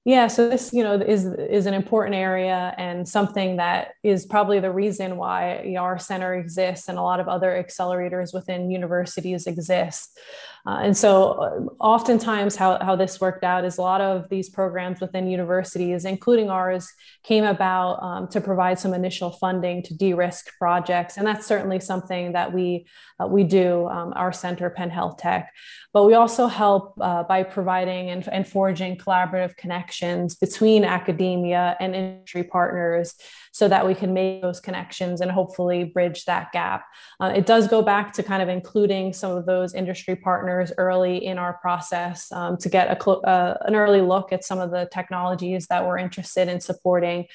Yeah, 0.06 0.27
so 0.27 0.50
this, 0.50 0.72
you 0.74 0.84
know, 0.84 0.94
is 0.94 1.25
is 1.25 1.65
an 1.65 1.74
important 1.74 2.15
area 2.15 2.74
and 2.77 3.08
something 3.08 3.58
that 3.58 3.89
is 4.01 4.25
probably 4.25 4.60
the 4.60 4.72
reason 4.72 5.18
why 5.18 5.75
our 5.77 6.00
center 6.00 6.34
exists 6.36 6.88
and 6.88 6.98
a 6.98 7.01
lot 7.01 7.20
of 7.20 7.27
other 7.27 7.51
accelerators 7.63 8.34
within 8.34 8.72
universities 8.72 9.46
exist. 9.46 10.18
Uh, 10.65 10.79
and 10.84 10.96
so, 10.98 11.32
uh, 11.32 11.84
oftentimes, 11.84 12.56
how, 12.56 12.77
how 12.84 12.96
this 12.96 13.20
worked 13.22 13.44
out 13.44 13.65
is 13.65 13.77
a 13.77 13.82
lot 13.82 14.01
of 14.01 14.27
these 14.29 14.50
programs 14.50 15.00
within 15.00 15.27
universities, 15.27 16.06
including 16.06 16.50
ours, 16.50 16.91
came 17.24 17.46
about 17.46 18.01
um, 18.03 18.27
to 18.27 18.41
provide 18.41 18.77
some 18.77 18.94
initial 18.94 19.32
funding 19.32 19.82
to 19.82 19.94
de 19.96 20.13
risk 20.13 20.51
projects. 20.58 21.18
And 21.18 21.25
that's 21.25 21.46
certainly 21.46 21.79
something 21.79 22.34
that 22.34 22.53
we, 22.53 22.88
uh, 23.22 23.27
we 23.27 23.46
do, 23.46 23.88
um, 23.88 24.13
our 24.15 24.34
center, 24.34 24.70
Penn 24.70 24.89
Health 24.89 25.18
Tech. 25.18 25.51
But 25.94 26.06
we 26.06 26.13
also 26.13 26.48
help 26.48 26.94
uh, 27.01 27.24
by 27.24 27.44
providing 27.44 28.10
and, 28.10 28.27
and 28.27 28.48
forging 28.48 28.98
collaborative 28.98 29.56
connections 29.56 29.88
between 30.36 30.84
academia 30.84 31.75
and 31.79 31.96
industry 31.96 32.43
partners 32.43 33.15
so 33.51 33.67
that 33.67 33.86
we 33.86 33.96
can 33.96 34.13
make 34.13 34.41
those 34.41 34.60
connections 34.60 35.22
and 35.22 35.31
hopefully 35.31 35.84
bridge 35.84 36.25
that 36.25 36.51
gap. 36.51 36.86
Uh, 37.19 37.34
it 37.36 37.46
does 37.46 37.67
go 37.67 37.81
back 37.81 38.13
to 38.13 38.24
kind 38.24 38.41
of 38.41 38.50
including 38.50 39.13
some 39.13 39.36
of 39.36 39.46
those 39.46 39.74
industry 39.74 40.15
partners 40.15 40.72
early 40.77 41.25
in 41.25 41.38
our 41.38 41.53
process 41.53 42.31
um, 42.31 42.58
to 42.58 42.69
get 42.69 42.89
a 42.89 43.03
cl- 43.03 43.22
uh, 43.25 43.55
an 43.62 43.75
early 43.75 44.01
look 44.01 44.31
at 44.31 44.43
some 44.43 44.60
of 44.60 44.72
the 44.72 44.88
technologies 44.93 45.67
that 45.67 45.86
we're 45.86 45.98
interested 45.98 46.48
in 46.48 46.60
supporting. 46.60 47.25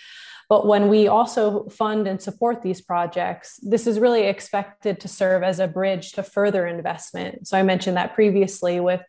But 0.54 0.68
when 0.68 0.86
we 0.86 1.08
also 1.08 1.64
fund 1.64 2.06
and 2.06 2.22
support 2.22 2.62
these 2.62 2.80
projects, 2.80 3.58
this 3.60 3.88
is 3.88 3.98
really 3.98 4.28
expected 4.28 5.00
to 5.00 5.08
serve 5.08 5.42
as 5.42 5.58
a 5.58 5.66
bridge 5.66 6.12
to 6.12 6.22
further 6.22 6.64
investment. 6.64 7.48
So 7.48 7.58
I 7.58 7.64
mentioned 7.64 7.96
that 7.96 8.14
previously 8.14 8.78
with 8.78 9.00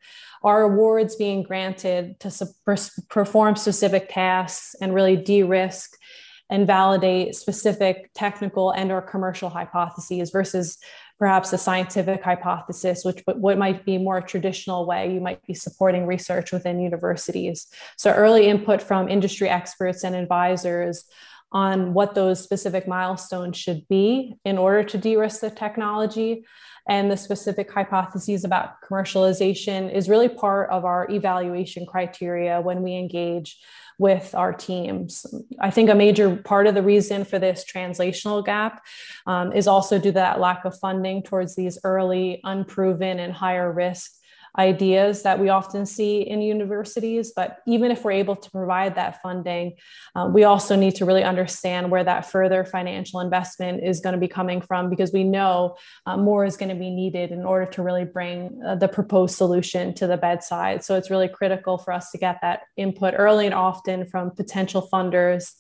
our 0.42 0.64
awards 0.64 1.16
being 1.16 1.44
granted 1.44 2.20
to 2.22 2.32
su- 2.32 2.48
perform 3.10 3.58
specific 3.58 4.10
tasks 4.10 4.76
and 4.82 4.92
really 4.92 5.18
de 5.18 5.44
risk 5.44 5.92
and 6.50 6.66
validate 6.66 7.36
specific 7.36 8.10
technical 8.16 8.72
and 8.72 8.92
or 8.92 9.04
commercial 9.04 9.50
hypotheses 9.50 10.32
versus 10.32 10.80
perhaps 11.20 11.54
a 11.54 11.60
scientific 11.60 12.24
hypothesis, 12.24 13.06
which 13.06 13.24
what 13.36 13.58
might 13.60 13.86
be 13.86 14.00
more 14.00 14.20
traditional 14.20 14.88
way 14.88 15.14
you 15.14 15.22
might 15.22 15.46
be 15.46 15.54
supporting 15.54 16.08
research 16.08 16.52
within 16.52 16.80
universities. 16.80 17.68
So 17.98 18.12
early 18.12 18.48
input 18.48 18.82
from 18.82 19.08
industry 19.08 19.48
experts 19.48 20.04
and 20.04 20.16
advisors 20.16 21.06
on 21.56 21.94
what 21.94 22.16
those 22.16 22.44
specific 22.44 22.86
milestones 22.86 23.56
should 23.56 23.88
be 23.88 24.36
in 24.44 24.58
order 24.58 24.84
to 24.84 24.98
de-risk 24.98 25.40
the 25.40 25.50
technology 25.50 26.44
and 26.90 27.10
the 27.10 27.16
specific 27.16 27.72
hypotheses 27.72 28.44
about 28.44 28.82
commercialization 28.82 29.90
is 29.90 30.10
really 30.10 30.28
part 30.28 30.70
of 30.70 30.84
our 30.84 31.10
evaluation 31.10 31.86
criteria 31.86 32.60
when 32.60 32.84
we 32.84 32.98
engage 32.98 33.58
with 33.98 34.36
our 34.36 34.52
teams. 34.52 35.26
I 35.62 35.72
think 35.72 35.90
a 35.90 35.96
major 35.96 36.36
part 36.36 36.68
of 36.68 36.76
the 36.76 36.84
reason 36.84 37.24
for 37.24 37.40
this 37.40 37.64
translational 37.64 38.46
gap 38.46 38.84
um, 39.26 39.54
is 39.54 39.66
also 39.66 39.98
due 39.98 40.10
to 40.10 40.20
that 40.20 40.42
lack 40.42 40.66
of 40.66 40.78
funding 40.78 41.24
towards 41.24 41.56
these 41.56 41.80
early, 41.86 42.42
unproven, 42.44 43.18
and 43.18 43.32
higher 43.32 43.72
risk 43.72 44.12
ideas 44.58 45.24
that 45.24 45.40
we 45.40 45.50
often 45.50 45.86
see 45.86 46.22
in 46.22 46.42
universities. 46.42 47.34
But 47.36 47.60
even 47.66 47.92
if 47.92 48.04
we're 48.04 48.12
able 48.12 48.36
to 48.36 48.52
provide 48.52 48.96
that 48.96 49.22
funding, 49.22 49.74
uh, 50.16 50.30
we 50.34 50.44
also 50.44 50.76
need 50.76 50.96
to 50.96 51.06
really 51.06 51.24
understand 51.24 51.92
where 51.92 52.04
that 52.04 52.26
further 52.26 52.64
financial 52.64 53.20
investment 53.20 53.84
is 53.84 54.00
going 54.00 54.14
to 54.14 54.20
be 54.20 54.28
coming 54.28 54.62
from 54.62 54.90
because 54.90 55.12
we 55.12 55.24
know 55.24 55.76
uh, 56.06 56.18
more 56.18 56.46
is 56.46 56.58
going 56.58 56.70
to 56.70 56.76
be 56.76 56.90
needed 56.90 57.32
in 57.32 57.46
order 57.46 57.66
to 57.72 57.84
really 57.84 58.06
bring 58.06 58.62
uh, 58.66 58.76
the 58.76 58.88
proposed 58.88 59.36
solution 59.36 59.94
to 59.96 60.08
the 60.08 60.18
bedside. 60.18 60.84
So 60.84 60.96
it's 60.96 61.10
really 61.10 61.28
critical 61.28 61.78
for 61.78 61.92
us 61.92 62.12
to 62.12 62.18
get 62.18 62.40
that 62.42 62.62
input 62.78 63.14
early 63.18 63.46
and 63.46 63.56
often 63.56 64.06
from 64.06 64.32
potential 64.32 64.88
funders 64.92 65.54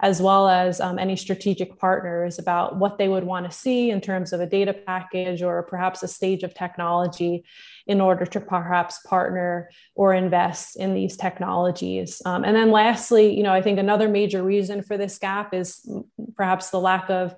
as 0.00 0.20
well 0.20 0.48
as 0.48 0.80
um, 0.80 0.98
any 0.98 1.16
strategic 1.16 1.78
partners 1.78 2.38
about 2.38 2.76
what 2.76 2.98
they 2.98 3.08
would 3.08 3.24
want 3.24 3.50
to 3.50 3.56
see 3.56 3.90
in 3.90 4.00
terms 4.00 4.32
of 4.32 4.40
a 4.40 4.46
data 4.46 4.72
package 4.72 5.42
or 5.42 5.62
perhaps 5.62 6.02
a 6.02 6.08
stage 6.08 6.42
of 6.42 6.52
technology 6.54 7.44
in 7.86 8.00
order 8.00 8.24
to 8.24 8.40
perhaps 8.40 9.00
partner 9.06 9.70
or 9.94 10.14
invest 10.14 10.76
in 10.76 10.94
these 10.94 11.16
technologies. 11.16 12.22
Um, 12.24 12.44
and 12.44 12.56
then 12.56 12.70
lastly, 12.70 13.36
you 13.36 13.42
know, 13.42 13.52
I 13.52 13.62
think 13.62 13.78
another 13.78 14.08
major 14.08 14.42
reason 14.42 14.82
for 14.82 14.96
this 14.96 15.18
gap 15.18 15.52
is 15.52 15.86
perhaps 16.36 16.70
the 16.70 16.80
lack 16.80 17.10
of 17.10 17.34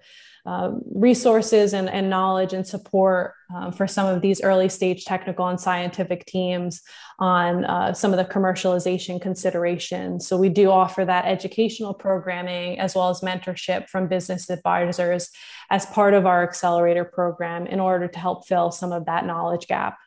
uh, 0.46 0.70
resources 0.94 1.74
and, 1.74 1.90
and, 1.90 2.08
knowledge 2.08 2.52
and 2.52 2.64
support 2.64 3.34
um, 3.52 3.72
for 3.72 3.88
some 3.88 4.06
of 4.06 4.22
these 4.22 4.40
early 4.42 4.68
stage 4.68 5.04
technical 5.04 5.48
and 5.48 5.58
scientific 5.58 6.24
teams 6.24 6.82
on 7.18 7.64
uh, 7.64 7.92
some 7.92 8.12
of 8.12 8.16
the 8.16 8.24
commercialization 8.24 9.20
considerations. 9.20 10.24
So, 10.24 10.36
we 10.36 10.48
do 10.48 10.70
offer 10.70 11.04
that 11.04 11.24
educational 11.24 11.94
programming 11.94 12.78
as 12.78 12.94
well 12.94 13.08
as 13.08 13.22
mentorship 13.22 13.88
from 13.88 14.06
business 14.06 14.48
advisors 14.48 15.30
as 15.70 15.84
part 15.86 16.14
of 16.14 16.26
our 16.26 16.44
accelerator 16.44 17.04
program 17.04 17.66
in 17.66 17.80
order 17.80 18.06
to 18.06 18.18
help 18.18 18.46
fill 18.46 18.70
some 18.70 18.92
of 18.92 19.06
that 19.06 19.26
knowledge 19.26 19.66
gap. 19.66 19.98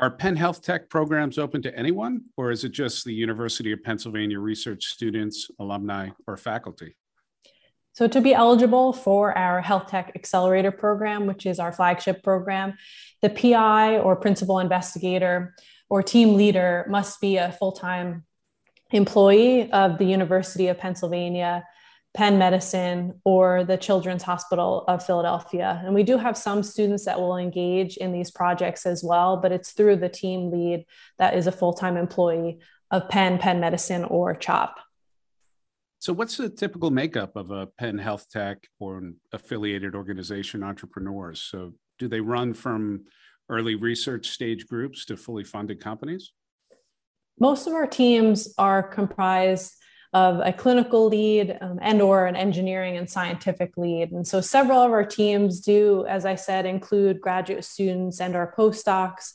Are 0.00 0.10
Penn 0.12 0.36
Health 0.36 0.62
Tech 0.62 0.88
programs 0.88 1.38
open 1.38 1.60
to 1.62 1.76
anyone, 1.76 2.26
or 2.36 2.52
is 2.52 2.62
it 2.62 2.70
just 2.70 3.04
the 3.04 3.12
University 3.12 3.72
of 3.72 3.82
Pennsylvania 3.82 4.38
research 4.38 4.84
students, 4.84 5.50
alumni, 5.58 6.10
or 6.28 6.36
faculty? 6.36 6.94
So, 7.94 8.06
to 8.06 8.20
be 8.20 8.32
eligible 8.32 8.92
for 8.92 9.36
our 9.36 9.60
Health 9.60 9.88
Tech 9.88 10.12
Accelerator 10.14 10.70
program, 10.70 11.26
which 11.26 11.46
is 11.46 11.58
our 11.58 11.72
flagship 11.72 12.22
program, 12.22 12.74
the 13.22 13.30
PI 13.30 13.98
or 13.98 14.14
principal 14.14 14.60
investigator 14.60 15.56
or 15.90 16.04
team 16.04 16.36
leader 16.36 16.86
must 16.88 17.20
be 17.20 17.38
a 17.38 17.50
full 17.50 17.72
time 17.72 18.24
employee 18.92 19.68
of 19.72 19.98
the 19.98 20.04
University 20.04 20.68
of 20.68 20.78
Pennsylvania 20.78 21.64
Penn 22.14 22.38
Medicine 22.38 23.20
or 23.24 23.64
the 23.64 23.76
Children's 23.76 24.22
Hospital 24.22 24.84
of 24.88 25.04
Philadelphia. 25.04 25.80
And 25.84 25.94
we 25.94 26.02
do 26.02 26.16
have 26.16 26.36
some 26.36 26.62
students 26.62 27.04
that 27.04 27.20
will 27.20 27.36
engage 27.36 27.96
in 27.96 28.12
these 28.12 28.30
projects 28.30 28.86
as 28.86 29.04
well, 29.04 29.36
but 29.36 29.52
it's 29.52 29.72
through 29.72 29.96
the 29.96 30.08
team 30.08 30.50
lead 30.50 30.84
that 31.18 31.34
is 31.34 31.46
a 31.46 31.52
full 31.52 31.74
time 31.74 31.96
employee 31.96 32.60
of 32.90 33.08
Penn, 33.08 33.38
Penn 33.38 33.60
Medicine, 33.60 34.04
or 34.04 34.34
CHOP. 34.34 34.78
So, 36.00 36.12
what's 36.12 36.36
the 36.36 36.48
typical 36.48 36.90
makeup 36.90 37.36
of 37.36 37.50
a 37.50 37.66
Penn 37.66 37.98
Health 37.98 38.30
Tech 38.30 38.66
or 38.78 38.98
an 38.98 39.16
affiliated 39.32 39.94
organization 39.94 40.62
entrepreneurs? 40.62 41.42
So, 41.42 41.74
do 41.98 42.08
they 42.08 42.20
run 42.20 42.54
from 42.54 43.04
early 43.50 43.74
research 43.74 44.28
stage 44.30 44.66
groups 44.66 45.04
to 45.06 45.16
fully 45.16 45.44
funded 45.44 45.80
companies? 45.80 46.32
Most 47.40 47.66
of 47.66 47.74
our 47.74 47.86
teams 47.86 48.54
are 48.58 48.82
comprised 48.82 49.74
of 50.14 50.40
a 50.42 50.52
clinical 50.52 51.06
lead 51.06 51.58
um, 51.60 51.78
and 51.82 52.00
or 52.00 52.26
an 52.26 52.36
engineering 52.36 52.96
and 52.96 53.10
scientific 53.10 53.76
lead. 53.76 54.10
And 54.10 54.26
so 54.26 54.40
several 54.40 54.80
of 54.80 54.90
our 54.90 55.04
teams 55.04 55.60
do 55.60 56.06
as 56.08 56.24
i 56.24 56.34
said 56.34 56.64
include 56.64 57.20
graduate 57.20 57.64
students 57.64 58.20
and 58.20 58.34
our 58.34 58.54
postdocs 58.56 59.34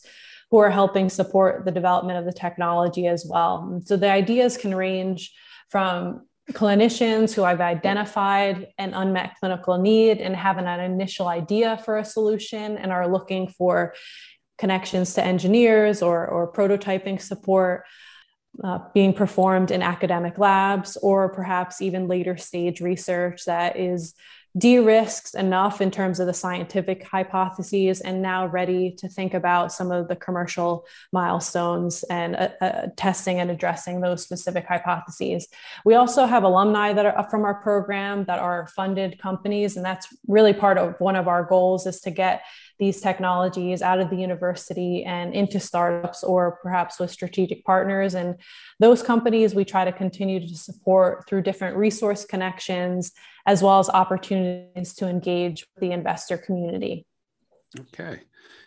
who 0.50 0.58
are 0.58 0.72
helping 0.72 1.10
support 1.10 1.66
the 1.66 1.72
development 1.72 2.20
of 2.20 2.26
the 2.26 2.34
technology 2.34 3.08
as 3.08 3.26
well. 3.28 3.68
And 3.72 3.88
so 3.88 3.98
the 3.98 4.12
ideas 4.12 4.58
can 4.58 4.76
range 4.76 5.32
from 5.70 6.28
clinicians 6.52 7.34
who 7.34 7.44
have 7.44 7.62
identified 7.62 8.68
an 8.78 8.94
unmet 8.94 9.36
clinical 9.40 9.78
need 9.78 10.20
and 10.20 10.36
have 10.36 10.58
an 10.58 10.68
initial 10.80 11.28
idea 11.28 11.78
for 11.86 11.98
a 11.98 12.06
solution 12.06 12.78
and 12.78 12.92
are 12.92 13.08
looking 13.08 13.48
for 13.48 13.96
connections 14.58 15.14
to 15.14 15.24
engineers 15.24 16.02
or, 16.02 16.28
or 16.28 16.52
prototyping 16.52 17.20
support 17.20 17.86
uh, 18.64 18.80
being 18.94 19.14
performed 19.14 19.72
in 19.72 19.82
academic 19.82 20.38
labs 20.38 20.98
or 20.98 21.30
perhaps 21.30 21.82
even 21.82 22.08
later 22.08 22.38
stage 22.38 22.82
research 22.82 23.46
that 23.46 23.78
is 23.78 24.14
de-risked 24.58 25.34
enough 25.34 25.82
in 25.82 25.90
terms 25.90 26.20
of 26.20 26.28
the 26.28 26.34
scientific 26.34 27.04
hypotheses 27.04 28.02
and 28.02 28.22
now 28.22 28.46
ready 28.46 28.92
to 28.92 29.10
think 29.10 29.34
about 29.34 29.72
some 29.72 29.92
of 29.92 30.08
the 30.08 30.16
commercial 30.16 30.86
milestones 31.12 32.04
and 32.04 32.36
uh, 32.36 32.50
uh, 32.62 32.88
testing 32.96 33.40
and 33.40 33.50
addressing 33.50 34.02
those 34.02 34.22
specific 34.22 34.66
hypotheses 34.68 35.48
we 35.86 35.96
also 35.96 36.26
have 36.26 36.44
alumni 36.44 36.94
that 36.94 37.06
are 37.06 37.28
from 37.30 37.44
our 37.44 37.56
program 37.56 38.26
that 38.26 38.38
are 38.38 38.68
funded 38.68 39.18
companies 39.18 39.76
and 39.76 39.84
that's 39.84 40.08
really 40.28 40.54
part 40.54 40.78
of 40.78 40.94
one 41.00 41.16
of 41.16 41.28
our 41.28 41.44
goals 41.44 41.88
is 41.88 42.00
to 42.00 42.12
get 42.12 42.44
these 42.80 43.02
technologies 43.02 43.82
out 43.82 44.00
of 44.00 44.10
the 44.10 44.16
university 44.16 45.04
and 45.04 45.34
into 45.34 45.60
startups 45.60 46.24
or 46.24 46.60
perhaps 46.62 47.00
with 47.00 47.12
strategic 47.12 47.64
partners. 47.64 48.16
And 48.16 48.36
those 48.80 49.04
companies 49.04 49.54
we 49.56 49.64
try 49.64 49.86
to 49.86 49.92
continue 49.92 50.40
to 50.40 50.58
support 50.58 51.28
through 51.28 51.44
different 51.44 51.78
resource 51.78 52.26
connections 52.26 53.14
as 53.46 53.62
well 53.62 53.80
as 53.80 53.90
opportunities 53.90 54.94
to 54.96 55.08
engage 55.08 55.66
with 55.76 55.82
the 55.82 55.92
investor 55.92 56.38
community. 56.38 57.06
Okay. 57.80 58.22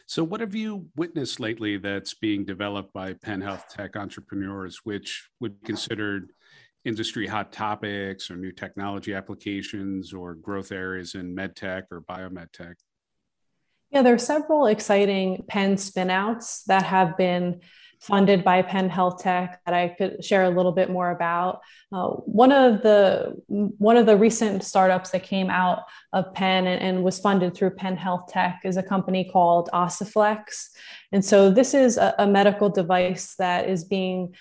So, 0.06 0.22
what 0.22 0.40
have 0.40 0.54
you 0.54 0.86
witnessed 0.96 1.40
lately 1.40 1.78
that's 1.78 2.14
being 2.14 2.44
developed 2.44 2.92
by 2.92 3.14
Penn 3.14 3.40
Health 3.40 3.66
Tech 3.68 3.96
entrepreneurs, 3.96 4.80
which 4.84 5.28
would 5.40 5.60
be 5.60 5.66
considered 5.66 6.30
industry 6.84 7.26
hot 7.26 7.52
topics 7.52 8.30
or 8.30 8.36
new 8.36 8.52
technology 8.52 9.14
applications 9.14 10.12
or 10.12 10.34
growth 10.34 10.70
areas 10.70 11.14
in 11.14 11.34
medtech 11.34 11.84
or 11.90 12.02
biomedtech? 12.02 12.74
Yeah, 13.96 14.02
there 14.02 14.12
are 14.12 14.18
several 14.18 14.66
exciting 14.66 15.46
Penn 15.48 15.76
spinouts 15.76 16.64
that 16.64 16.82
have 16.82 17.16
been 17.16 17.62
funded 17.98 18.44
by 18.44 18.60
Penn 18.60 18.90
Health 18.90 19.22
Tech 19.22 19.62
that 19.64 19.72
I 19.72 19.88
could 19.88 20.22
share 20.22 20.44
a 20.44 20.50
little 20.50 20.72
bit 20.72 20.90
more 20.90 21.10
about. 21.10 21.62
Uh, 21.90 22.08
one 22.08 22.52
of 22.52 22.82
the 22.82 23.42
one 23.48 23.96
of 23.96 24.04
the 24.04 24.18
recent 24.18 24.64
startups 24.64 25.12
that 25.12 25.22
came 25.22 25.48
out 25.48 25.84
of 26.12 26.34
Penn 26.34 26.66
and, 26.66 26.82
and, 26.82 27.04
was 27.04 27.18
funded 27.18 27.54
through 27.54 27.70
Penn 27.70 27.96
Health 27.96 28.26
Tech 28.28 28.60
is 28.64 28.76
a 28.76 28.82
company 28.82 29.30
called 29.32 29.70
Ossiflex, 29.72 30.68
and 31.10 31.24
so 31.24 31.50
this 31.50 31.72
is 31.72 31.96
a, 31.96 32.14
a 32.18 32.26
medical 32.26 32.68
device 32.68 33.34
that 33.36 33.66
is 33.66 33.82
being 33.82 34.34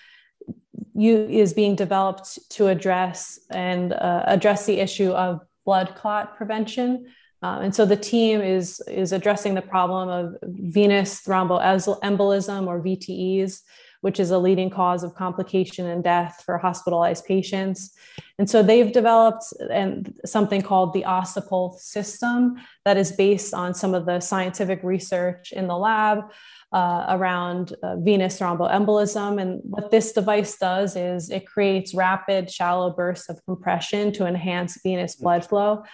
you 0.94 1.26
is 1.30 1.54
being 1.54 1.76
developed 1.76 2.38
to 2.50 2.66
address 2.66 3.40
and 3.48 3.94
uh, 3.94 4.22
address 4.26 4.66
the 4.66 4.80
issue 4.80 5.12
of 5.12 5.40
blood 5.64 5.94
clot 5.96 6.36
prevention. 6.36 7.06
Um, 7.42 7.62
and 7.62 7.74
so 7.74 7.84
the 7.84 7.96
team 7.96 8.40
is, 8.40 8.80
is 8.88 9.12
addressing 9.12 9.54
the 9.54 9.62
problem 9.62 10.08
of 10.08 10.36
venous 10.42 11.22
thromboembolism 11.22 12.66
or 12.66 12.80
VTEs, 12.80 13.60
which 14.00 14.20
is 14.20 14.30
a 14.30 14.38
leading 14.38 14.70
cause 14.70 15.02
of 15.02 15.14
complication 15.14 15.86
and 15.86 16.02
death 16.02 16.42
for 16.44 16.58
hospitalized 16.58 17.24
patients. 17.26 17.94
And 18.38 18.48
so 18.48 18.62
they've 18.62 18.92
developed 18.92 19.44
and 19.70 20.14
something 20.24 20.62
called 20.62 20.92
the 20.92 21.02
Ossipulse 21.02 21.80
system 21.80 22.56
that 22.84 22.96
is 22.96 23.12
based 23.12 23.52
on 23.54 23.74
some 23.74 23.94
of 23.94 24.06
the 24.06 24.20
scientific 24.20 24.82
research 24.82 25.52
in 25.52 25.66
the 25.66 25.76
lab 25.76 26.24
uh, 26.76 27.06
around 27.08 27.74
uh, 27.82 27.96
venous 27.96 28.38
thromboembolism. 28.38 29.40
And 29.40 29.60
what 29.64 29.90
this 29.90 30.12
device 30.12 30.58
does 30.58 30.94
is 30.94 31.30
it 31.30 31.46
creates 31.46 31.94
rapid, 31.94 32.50
shallow 32.50 32.90
bursts 32.90 33.30
of 33.30 33.42
compression 33.46 34.12
to 34.12 34.26
enhance 34.26 34.78
venous 34.82 35.14
blood 35.16 35.42
flow. 35.42 35.84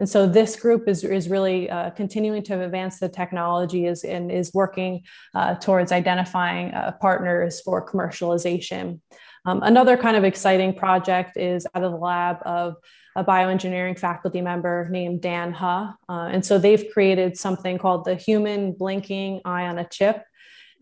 And 0.00 0.08
so 0.08 0.26
this 0.26 0.56
group 0.56 0.88
is, 0.88 1.04
is 1.04 1.28
really 1.28 1.70
uh, 1.70 1.90
continuing 1.90 2.42
to 2.44 2.60
advance 2.60 2.98
the 2.98 3.08
technology 3.08 3.86
is, 3.86 4.02
and 4.02 4.32
is 4.32 4.52
working 4.52 5.04
uh, 5.32 5.54
towards 5.54 5.92
identifying 5.92 6.74
uh, 6.74 6.90
partners 7.00 7.60
for 7.60 7.86
commercialization. 7.86 8.98
Um, 9.44 9.62
another 9.62 9.96
kind 9.96 10.16
of 10.16 10.24
exciting 10.24 10.74
project 10.74 11.36
is 11.36 11.68
out 11.72 11.84
of 11.84 11.92
the 11.92 11.98
lab 11.98 12.38
of 12.44 12.78
a 13.14 13.22
bioengineering 13.22 13.96
faculty 13.96 14.40
member 14.40 14.88
named 14.90 15.20
Dan 15.20 15.52
Huh. 15.52 15.92
Uh, 16.08 16.30
and 16.32 16.44
so 16.44 16.58
they've 16.58 16.86
created 16.92 17.36
something 17.36 17.78
called 17.78 18.04
the 18.04 18.16
Human 18.16 18.72
Blinking 18.72 19.42
Eye 19.44 19.66
on 19.66 19.78
a 19.78 19.84
Chip. 19.84 20.24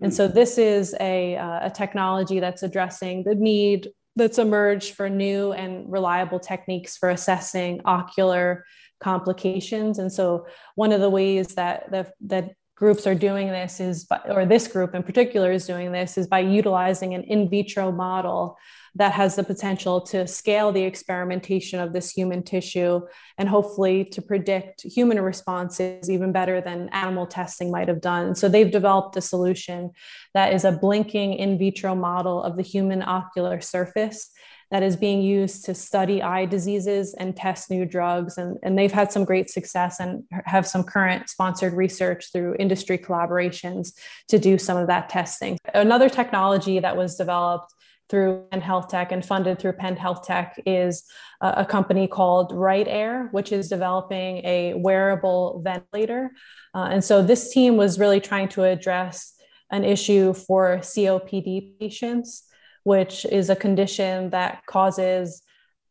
And 0.03 0.15
so 0.15 0.29
this 0.29 0.59
is 0.59 0.95
a, 1.01 1.37
uh, 1.37 1.67
a 1.67 1.71
technology 1.71 2.41
that's 2.41 2.63
addressing 2.63 3.25
the 3.25 3.35
need 3.35 3.91
that's 4.17 4.39
emerged 4.39 4.95
for 4.95 5.09
new 5.09 5.53
and 5.53 5.91
reliable 5.91 6.41
techniques 6.41 6.97
for 6.97 7.11
assessing 7.11 7.81
ocular 7.85 8.65
complications. 9.01 9.99
And 9.99 10.13
so 10.13 10.47
one 10.75 10.93
of 10.93 11.01
the 11.01 11.11
ways 11.11 11.55
that 11.55 11.91
that, 11.91 12.15
that 12.27 12.53
groups 12.75 13.07
are 13.07 13.15
doing 13.15 13.49
this 13.49 13.79
is, 13.79 14.05
by, 14.05 14.21
or 14.27 14.47
this 14.47 14.67
group 14.67 14.95
in 14.95 15.03
particular 15.03 15.53
is 15.53 15.67
doing 15.67 15.93
this, 15.93 16.17
is 16.17 16.27
by 16.27 16.41
utilizing 16.41 17.15
an 17.15 17.23
in 17.25 17.49
vitro 17.49 17.93
model 17.93 18.57
that 18.97 19.13
has 19.13 19.37
the 19.37 19.45
potential 19.45 20.01
to 20.01 20.27
scale 20.27 20.73
the 20.73 20.83
experimentation 20.83 21.81
of 21.81 21.93
this 21.93 22.11
human 22.11 22.43
tissue 22.43 23.01
and 23.39 23.49
hopefully 23.49 24.05
to 24.05 24.21
predict 24.21 24.83
human 24.83 25.21
responses 25.21 26.11
even 26.11 26.33
better 26.33 26.61
than 26.61 26.89
animal 26.91 27.27
testing 27.27 27.71
might 27.71 27.89
have 27.89 28.01
done. 28.01 28.35
So 28.35 28.49
they've 28.49 28.71
developed 28.71 29.17
a 29.17 29.21
solution 29.21 29.91
that 30.35 30.53
is 30.53 30.65
a 30.65 30.73
blinking 30.73 31.35
in 31.35 31.59
vitro 31.59 31.95
model 31.95 32.43
of 32.43 32.57
the 32.57 32.63
human 32.63 33.03
ocular 33.03 33.61
surface 33.61 34.31
that 34.71 34.83
is 34.85 34.95
being 34.97 35.21
used 35.21 35.65
to 35.65 35.75
study 35.75 36.23
eye 36.23 36.47
diseases 36.47 37.15
and 37.15 37.37
test 37.37 37.71
new 37.71 37.85
drugs. 37.85 38.39
And, 38.39 38.57
and 38.63 38.79
they've 38.79 38.93
had 38.93 39.11
some 39.11 39.25
great 39.25 39.51
success 39.51 39.99
and 39.99 40.23
have 40.31 40.67
some 40.67 40.85
current 40.85 41.29
sponsored 41.29 41.75
research 41.75 42.31
through 42.33 42.55
industry 42.59 42.97
collaborations 42.97 43.93
to 44.29 44.39
do 44.39 44.59
some 44.59 44.77
of 44.77 44.87
that 44.87 45.09
testing. 45.09 45.59
Another 45.75 46.09
technology 46.09 46.79
that 46.79 46.97
was 46.97 47.17
developed 47.17 47.75
through 48.11 48.45
Penn 48.51 48.61
Health 48.61 48.89
Tech 48.89 49.13
and 49.13 49.25
funded 49.25 49.59
through 49.59 49.75
Penn 49.75 49.97
Health 49.97 50.27
Tech 50.27 50.61
is 50.67 51.05
a, 51.41 51.65
company 51.65 52.09
called 52.09 52.53
Right 52.53 52.87
Air, 52.89 53.29
which 53.31 53.53
is 53.53 53.69
developing 53.69 54.39
a 54.45 54.75
wearable 54.75 55.63
ventilator. 55.65 56.33
Uh, 56.75 56.89
and 56.91 57.05
so 57.05 57.23
this 57.23 57.53
team 57.53 57.77
was 57.77 58.01
really 58.01 58.21
trying 58.21 58.49
to 58.49 58.65
address 58.65 59.35
an 59.71 59.85
issue 59.85 60.35
for 60.35 60.79
COPD 60.79 61.79
patients, 61.79 62.45
which 62.83 63.25
is 63.25 63.49
a 63.49 63.57
condition 63.57 64.31
that 64.31 64.67
causes 64.67 65.43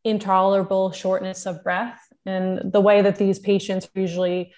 intolerable 0.04 0.92
shortness 0.92 1.46
of 1.46 1.64
breath. 1.64 2.00
And 2.26 2.72
the 2.72 2.82
way 2.82 3.02
that 3.02 3.16
these 3.16 3.40
patients 3.40 3.90
usually 3.96 4.54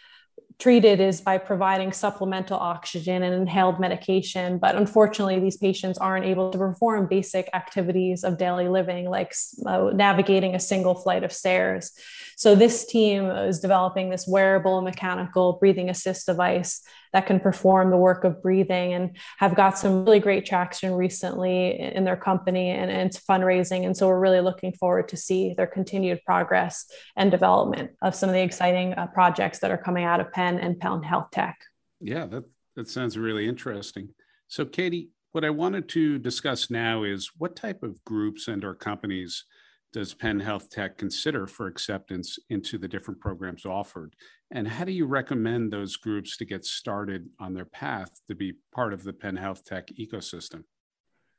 treated 0.62 1.00
is 1.00 1.20
by 1.22 1.40
providing 1.40 1.92
supplemental 1.92 2.58
oxygen 2.58 3.24
and 3.24 3.34
inhaled 3.34 3.80
medication. 3.80 4.60
But 4.60 4.76
unfortunately, 4.76 5.40
these 5.40 5.58
patients 5.58 5.98
aren't 5.98 6.26
able 6.26 6.52
to 6.52 6.58
perform 6.58 7.08
basic 7.08 7.50
activities 7.54 8.24
of 8.24 8.38
daily 8.38 8.68
living, 8.68 9.10
like 9.10 9.34
uh, 9.66 9.90
navigating 9.94 10.54
a 10.54 10.60
single 10.60 10.94
flight 10.94 11.24
of 11.24 11.34
stairs. 11.34 11.92
So, 12.38 12.54
this 12.54 12.86
team 12.86 13.26
is 13.26 13.60
developing 13.60 14.10
this 14.10 14.28
wearable 14.28 14.82
mechanical 14.82 15.54
breathing 15.54 15.90
assist 15.90 16.28
device 16.28 16.82
that 17.14 17.26
can 17.26 17.40
perform 17.40 17.90
the 17.90 17.98
work 17.98 18.24
of 18.24 18.42
breathing 18.42 18.94
and 18.94 19.18
have 19.38 19.56
got 19.56 19.78
some 19.78 20.06
really 20.06 20.20
great 20.20 20.46
traction 20.46 20.94
recently 20.94 21.80
in 21.80 22.04
their 22.04 22.16
company 22.16 22.70
and, 22.70 22.90
and 22.90 23.12
fundraising. 23.12 23.86
And 23.86 23.96
so 23.96 24.08
we're 24.08 24.20
really 24.20 24.42
looking 24.42 24.74
forward 24.74 25.10
to 25.10 25.18
see 25.18 25.54
their 25.54 25.68
continued 25.68 26.22
progress 26.26 26.86
and 27.16 27.30
development 27.32 27.92
of 28.02 28.16
some 28.16 28.30
of 28.30 28.34
the 28.34 28.42
exciting 28.42 28.94
uh, 28.94 29.08
projects 29.08 29.60
that 29.60 29.72
are 29.72 29.78
coming 29.78 30.04
out 30.04 30.20
of 30.20 30.32
Penn 30.32 30.60
and 30.60 30.80
Penn 30.80 31.04
Health 31.04 31.32
Tech. 31.32 31.58
Yeah, 32.00 32.26
that, 32.28 32.44
that 32.76 32.90
sounds 32.90 33.18
really 33.18 33.48
interesting. 33.48 34.10
So, 34.48 34.66
Katie, 34.66 35.10
what 35.32 35.46
I 35.46 35.50
wanted 35.50 35.88
to 35.90 36.18
discuss 36.20 36.70
now 36.70 37.04
is 37.04 37.32
what 37.38 37.56
type 37.56 37.84
of 37.84 38.04
groups 38.04 38.48
and 38.48 38.66
or 38.66 38.76
companies 38.76 39.46
does 39.94 40.14
Penn 40.14 40.40
Health 40.40 40.70
Tech 40.70 40.98
consider 40.98 41.48
for 41.48 41.68
acceptance 41.68 42.40
into 42.50 42.78
the 42.78 42.88
different 42.88 43.20
programs 43.20 43.66
offered? 43.66 44.16
And 44.52 44.68
how 44.68 44.86
do 44.86 44.92
you 44.92 45.06
recommend 45.06 45.72
those 45.72 45.98
groups 45.98 46.38
to 46.38 46.46
get 46.46 46.66
started 46.66 47.30
on 47.40 47.54
their 47.54 47.66
path 47.66 48.10
to 48.28 48.36
be 48.36 48.54
part 48.74 48.94
of 48.94 49.04
the 49.04 49.14
Penn 49.14 49.36
Health 49.36 49.64
Tech 49.66 49.88
ecosystem? 50.00 50.64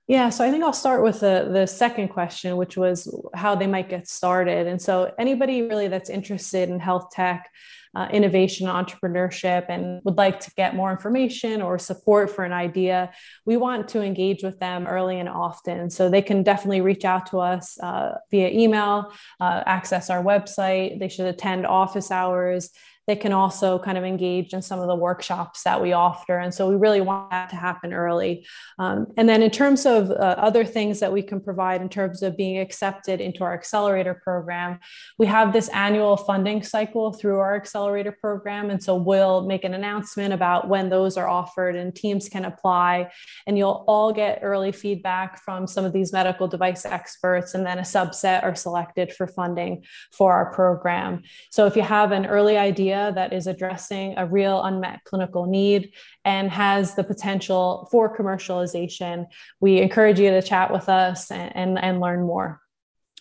Yeah, 0.09 0.31
so 0.31 0.45
I 0.45 0.51
think 0.51 0.65
I'll 0.65 0.73
start 0.73 1.03
with 1.03 1.21
the, 1.21 1.49
the 1.53 1.67
second 1.67 2.09
question, 2.09 2.57
which 2.57 2.77
was 2.77 3.09
how 3.35 3.55
they 3.55 3.69
might 3.69 3.89
get 3.89 4.09
started. 4.09 4.67
And 4.67 4.83
so, 4.83 5.15
anybody 5.17 5.63
really 5.63 5.87
that's 5.87 6.11
interested 6.11 6.69
in 6.69 6.81
health 6.81 7.11
tech, 7.13 7.49
uh, 7.95 8.09
innovation, 8.13 8.67
entrepreneurship, 8.67 9.67
and 9.69 10.01
would 10.05 10.17
like 10.17 10.41
to 10.41 10.51
get 10.57 10.75
more 10.75 10.91
information 10.91 11.63
or 11.63 11.79
support 11.79 12.31
for 12.31 12.45
an 12.45 12.53
idea, 12.53 13.13
we 13.45 13.57
want 13.57 13.87
to 13.89 14.03
engage 14.03 14.43
with 14.43 14.59
them 14.59 14.87
early 14.87 15.21
and 15.21 15.29
often. 15.29 15.89
So 15.89 16.09
they 16.09 16.23
can 16.23 16.43
definitely 16.43 16.81
reach 16.81 17.05
out 17.05 17.27
to 17.27 17.39
us 17.39 17.79
uh, 17.81 18.17
via 18.31 18.49
email, 18.49 19.13
uh, 19.41 19.63
access 19.67 20.11
our 20.11 20.23
website. 20.23 20.99
They 20.99 21.09
should 21.09 21.27
attend 21.27 21.67
office 21.67 22.11
hours 22.11 22.71
they 23.07 23.17
can 23.17 23.33
also 23.33 23.79
kind 23.79 23.99
of 23.99 24.05
engage 24.05 24.55
in 24.55 24.63
some 24.63 24.81
of 24.81 24.87
the 24.87 24.95
workshops 24.95 25.63
that 25.65 25.83
we 25.83 25.93
offer. 25.93 26.39
And 26.39 26.55
so 26.55 26.69
we 26.69 26.77
really 26.77 27.01
want 27.01 27.31
that 27.31 27.51
to 27.51 27.57
happen 27.57 27.93
early. 27.93 28.47
Um, 28.79 29.09
and 29.17 29.29
then 29.29 29.43
in 29.43 29.51
terms 29.51 29.87
of 29.87 30.11
uh, 30.11 30.15
other 30.39 30.65
things 30.65 31.01
that 31.01 31.13
we 31.13 31.23
can 31.23 31.41
provide 31.41 31.83
in 31.83 31.89
terms 31.89 32.23
of 32.23 32.37
being 32.37 32.59
accepted 32.59 33.21
into 33.21 33.43
our 33.43 33.55
accelerator 33.55 34.15
program, 34.15 34.79
we 35.19 35.27
have 35.27 35.53
this 35.53 35.69
annual 35.71 36.17
funding 36.17 36.63
cycle 36.63 37.13
through 37.13 37.39
our 37.39 37.57
accelerator 37.57 38.13
program. 38.13 38.71
And 38.71 38.83
so 38.83 38.95
we'll 38.95 39.47
make 39.47 39.65
an 39.65 39.75
announcement 39.75 40.33
about 40.33 40.69
when 40.69 40.89
those 40.89 41.17
are 41.17 41.29
offered 41.29 41.75
and 41.75 41.95
teams 41.95 42.29
can 42.29 42.45
apply. 42.45 43.11
And 43.47 43.59
you'll 43.59 43.85
all 43.89 44.13
get 44.13 44.41
early 44.43 44.71
feedback 44.71 45.43
from 45.43 45.67
some 45.67 45.85
of 45.85 45.93
these 45.93 46.13
medical 46.13 46.47
device 46.47 46.85
experts, 46.85 47.55
and 47.55 47.67
then 47.67 47.79
a 47.79 47.83
subset 47.83 48.45
are 48.45 48.55
selected 48.55 49.13
for 49.13 49.27
funding 49.27 49.85
for 50.13 50.33
our 50.33 50.53
program. 50.53 51.23
So 51.51 51.67
if 51.67 51.75
you 51.75 51.83
have 51.83 52.13
an 52.13 52.27
early 52.27 52.57
idea, 52.57 53.02
that 53.11 53.33
is 53.33 53.47
addressing 53.47 54.15
a 54.17 54.27
real 54.27 54.63
unmet 54.63 55.03
clinical 55.05 55.47
need 55.47 55.93
and 56.25 56.51
has 56.51 56.95
the 56.95 57.03
potential 57.03 57.89
for 57.91 58.15
commercialization, 58.17 59.27
we 59.61 59.81
encourage 59.81 60.21
you 60.21 60.31
to 60.31 60.43
chat 60.43 60.73
with 60.73 60.89
us 60.89 61.31
and, 61.31 61.57
and, 61.57 61.79
and 61.79 62.01
learn 62.01 62.23
more. 62.23 62.61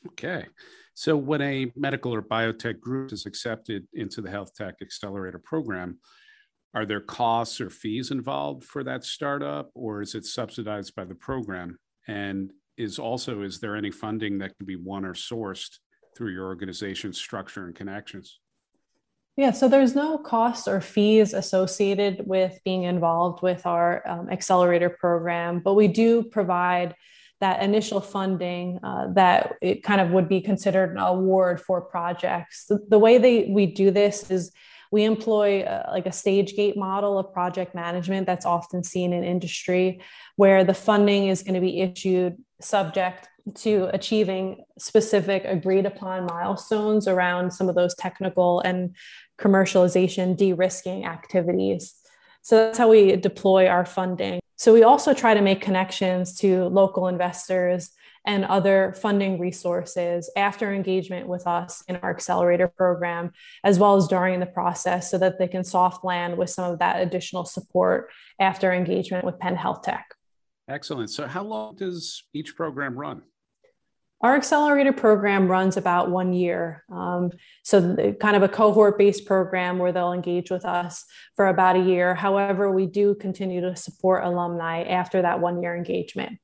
Okay. 0.08 0.46
So, 0.94 1.16
when 1.18 1.42
a 1.42 1.72
medical 1.76 2.14
or 2.14 2.22
biotech 2.22 2.80
group 2.80 3.12
is 3.12 3.26
accepted 3.26 3.88
into 3.94 4.22
the 4.22 4.30
Health 4.30 4.54
Tech 4.54 4.76
Accelerator 4.82 5.40
program, 5.40 6.00
are 6.74 6.86
there 6.86 7.02
costs 7.02 7.60
or 7.60 7.70
fees 7.70 8.12
involved 8.12 8.64
for 8.64 8.84
that 8.84 9.04
startup, 9.04 9.72
or 9.74 10.02
is 10.02 10.16
it 10.16 10.26
subsidized 10.26 10.96
by 10.96 11.06
the 11.06 11.16
program? 11.16 11.78
And 12.08 12.52
is 12.78 13.00
also, 13.00 13.42
is 13.42 13.60
there 13.60 13.76
any 13.76 13.92
funding 13.92 14.38
that 14.40 14.58
can 14.58 14.66
be 14.66 14.76
won 14.76 15.06
or 15.06 15.14
sourced 15.14 15.78
through 16.16 16.32
your 16.32 16.46
organization's 16.46 17.18
structure 17.18 17.66
and 17.66 17.76
connections? 17.76 18.40
Yeah, 19.38 19.52
so 19.52 19.70
there's 19.70 19.96
no 19.96 20.18
costs 20.18 20.68
or 20.68 20.82
fees 20.82 21.34
associated 21.34 22.28
with 22.28 22.60
being 22.66 22.84
involved 22.84 23.42
with 23.42 23.66
our 23.66 24.08
um, 24.08 24.30
accelerator 24.30 24.90
program, 24.90 25.62
but 25.64 25.76
we 25.76 25.88
do 25.88 26.24
provide 26.24 26.96
that 27.40 27.64
initial 27.64 28.02
funding 28.02 28.80
uh, 28.84 29.08
that 29.14 29.56
it 29.62 29.84
kind 29.84 30.00
of 30.02 30.12
would 30.12 30.30
be 30.30 30.42
considered 30.42 30.92
an 30.92 30.98
award 30.98 31.60
for 31.60 31.82
projects. 31.82 32.66
The, 32.66 32.80
the 32.90 33.00
way 33.00 33.18
they 33.18 33.46
we 33.50 33.66
do 33.66 33.90
this 33.90 34.30
is 34.30 34.52
we 34.92 35.06
employ 35.06 35.62
uh, 35.62 35.90
like 35.92 36.06
a 36.06 36.12
stage 36.12 36.56
gate 36.56 36.78
model 36.78 37.18
of 37.18 37.34
project 37.34 37.74
management 37.74 38.28
that's 38.28 38.46
often 38.46 38.84
seen 38.84 39.14
in 39.14 39.24
industry, 39.24 40.02
where 40.36 40.64
the 40.64 40.74
funding 40.74 41.28
is 41.28 41.42
going 41.42 41.56
to 41.56 41.62
be 41.62 41.80
issued 41.80 42.36
subject 42.60 43.28
to 43.56 43.90
achieving 43.94 44.64
specific 44.78 45.44
agreed 45.46 45.86
upon 45.86 46.26
milestones 46.26 47.08
around 47.08 47.52
some 47.52 47.70
of 47.70 47.76
those 47.76 47.96
technical 47.96 48.60
and 48.62 48.96
commercialization 49.40 50.36
de-risking 50.38 51.06
activities. 51.06 51.96
So 52.42 52.58
that's 52.58 52.78
how 52.78 52.90
we 52.90 53.16
deploy 53.16 53.68
our 53.68 53.86
funding. 53.86 54.40
So 54.58 54.74
we 54.74 54.84
also 54.84 55.14
try 55.14 55.34
to 55.34 55.42
make 55.42 55.62
connections 55.62 56.38
to 56.40 56.66
local 56.66 57.08
investors 57.08 57.92
and 58.26 58.46
other 58.46 58.94
funding 59.02 59.40
resources 59.40 60.30
after 60.38 60.72
engagement 60.72 61.28
with 61.28 61.48
us 61.48 61.84
in 61.88 61.96
our 61.98 62.12
accelerator 62.12 62.68
program, 62.68 63.32
as 63.64 63.80
well 63.80 63.96
as 63.96 64.08
during 64.08 64.40
the 64.40 64.46
process, 64.46 65.10
so 65.10 65.18
that 65.18 65.40
they 65.40 65.48
can 65.48 65.64
soft 65.64 66.04
land 66.04 66.38
with 66.38 66.52
some 66.52 66.72
of 66.72 66.78
that 66.78 67.02
additional 67.02 67.46
support 67.46 68.10
after 68.40 68.72
engagement 68.72 69.26
with 69.26 69.40
Penn 69.40 69.56
Health 69.56 69.82
Tech. 69.82 70.14
Excellent. 70.72 71.10
So, 71.10 71.28
how 71.28 71.44
long 71.44 71.76
does 71.76 72.24
each 72.34 72.56
program 72.56 72.96
run? 72.96 73.24
Our 74.22 74.38
accelerator 74.38 74.94
program 74.94 75.50
runs 75.50 75.76
about 75.76 76.10
one 76.10 76.32
year. 76.32 76.86
Um, 76.90 77.32
so, 77.64 77.82
the, 77.82 78.14
kind 78.14 78.38
of 78.38 78.44
a 78.44 78.48
cohort 78.48 78.98
based 78.98 79.26
program 79.26 79.80
where 79.80 79.92
they'll 79.92 80.14
engage 80.14 80.50
with 80.50 80.64
us 80.64 81.04
for 81.36 81.48
about 81.48 81.76
a 81.76 81.80
year. 81.80 82.16
However, 82.16 82.72
we 82.72 82.86
do 82.86 83.16
continue 83.16 83.60
to 83.60 83.76
support 83.76 84.24
alumni 84.24 84.84
after 84.84 85.22
that 85.22 85.42
one 85.42 85.62
year 85.62 85.76
engagement. 85.76 86.40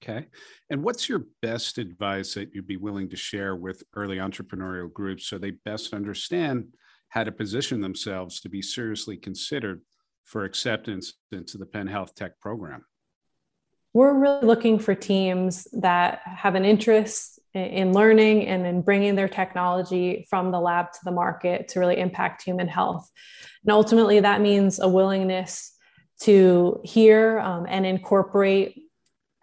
Okay. 0.00 0.26
And 0.70 0.84
what's 0.84 1.08
your 1.08 1.24
best 1.42 1.78
advice 1.78 2.34
that 2.34 2.54
you'd 2.54 2.68
be 2.68 2.76
willing 2.76 3.08
to 3.10 3.16
share 3.16 3.56
with 3.56 3.82
early 3.96 4.18
entrepreneurial 4.18 4.92
groups 4.92 5.26
so 5.26 5.36
they 5.36 5.50
best 5.50 5.92
understand 5.92 6.68
how 7.08 7.24
to 7.24 7.32
position 7.32 7.80
themselves 7.80 8.40
to 8.42 8.48
be 8.48 8.62
seriously 8.62 9.16
considered 9.16 9.82
for 10.24 10.44
acceptance 10.44 11.14
into 11.32 11.58
the 11.58 11.66
Penn 11.66 11.88
Health 11.88 12.14
Tech 12.14 12.38
program? 12.38 12.84
We're 13.94 14.14
really 14.14 14.46
looking 14.46 14.78
for 14.78 14.94
teams 14.94 15.66
that 15.72 16.20
have 16.24 16.54
an 16.54 16.64
interest 16.64 17.38
in 17.54 17.92
learning 17.92 18.46
and 18.46 18.66
in 18.66 18.82
bringing 18.82 19.14
their 19.14 19.28
technology 19.28 20.26
from 20.28 20.50
the 20.52 20.60
lab 20.60 20.92
to 20.92 20.98
the 21.04 21.10
market 21.10 21.68
to 21.68 21.80
really 21.80 21.98
impact 21.98 22.42
human 22.42 22.68
health. 22.68 23.10
And 23.64 23.72
ultimately, 23.72 24.20
that 24.20 24.40
means 24.40 24.78
a 24.78 24.88
willingness 24.88 25.74
to 26.20 26.80
hear 26.84 27.38
um, 27.40 27.66
and 27.68 27.86
incorporate 27.86 28.82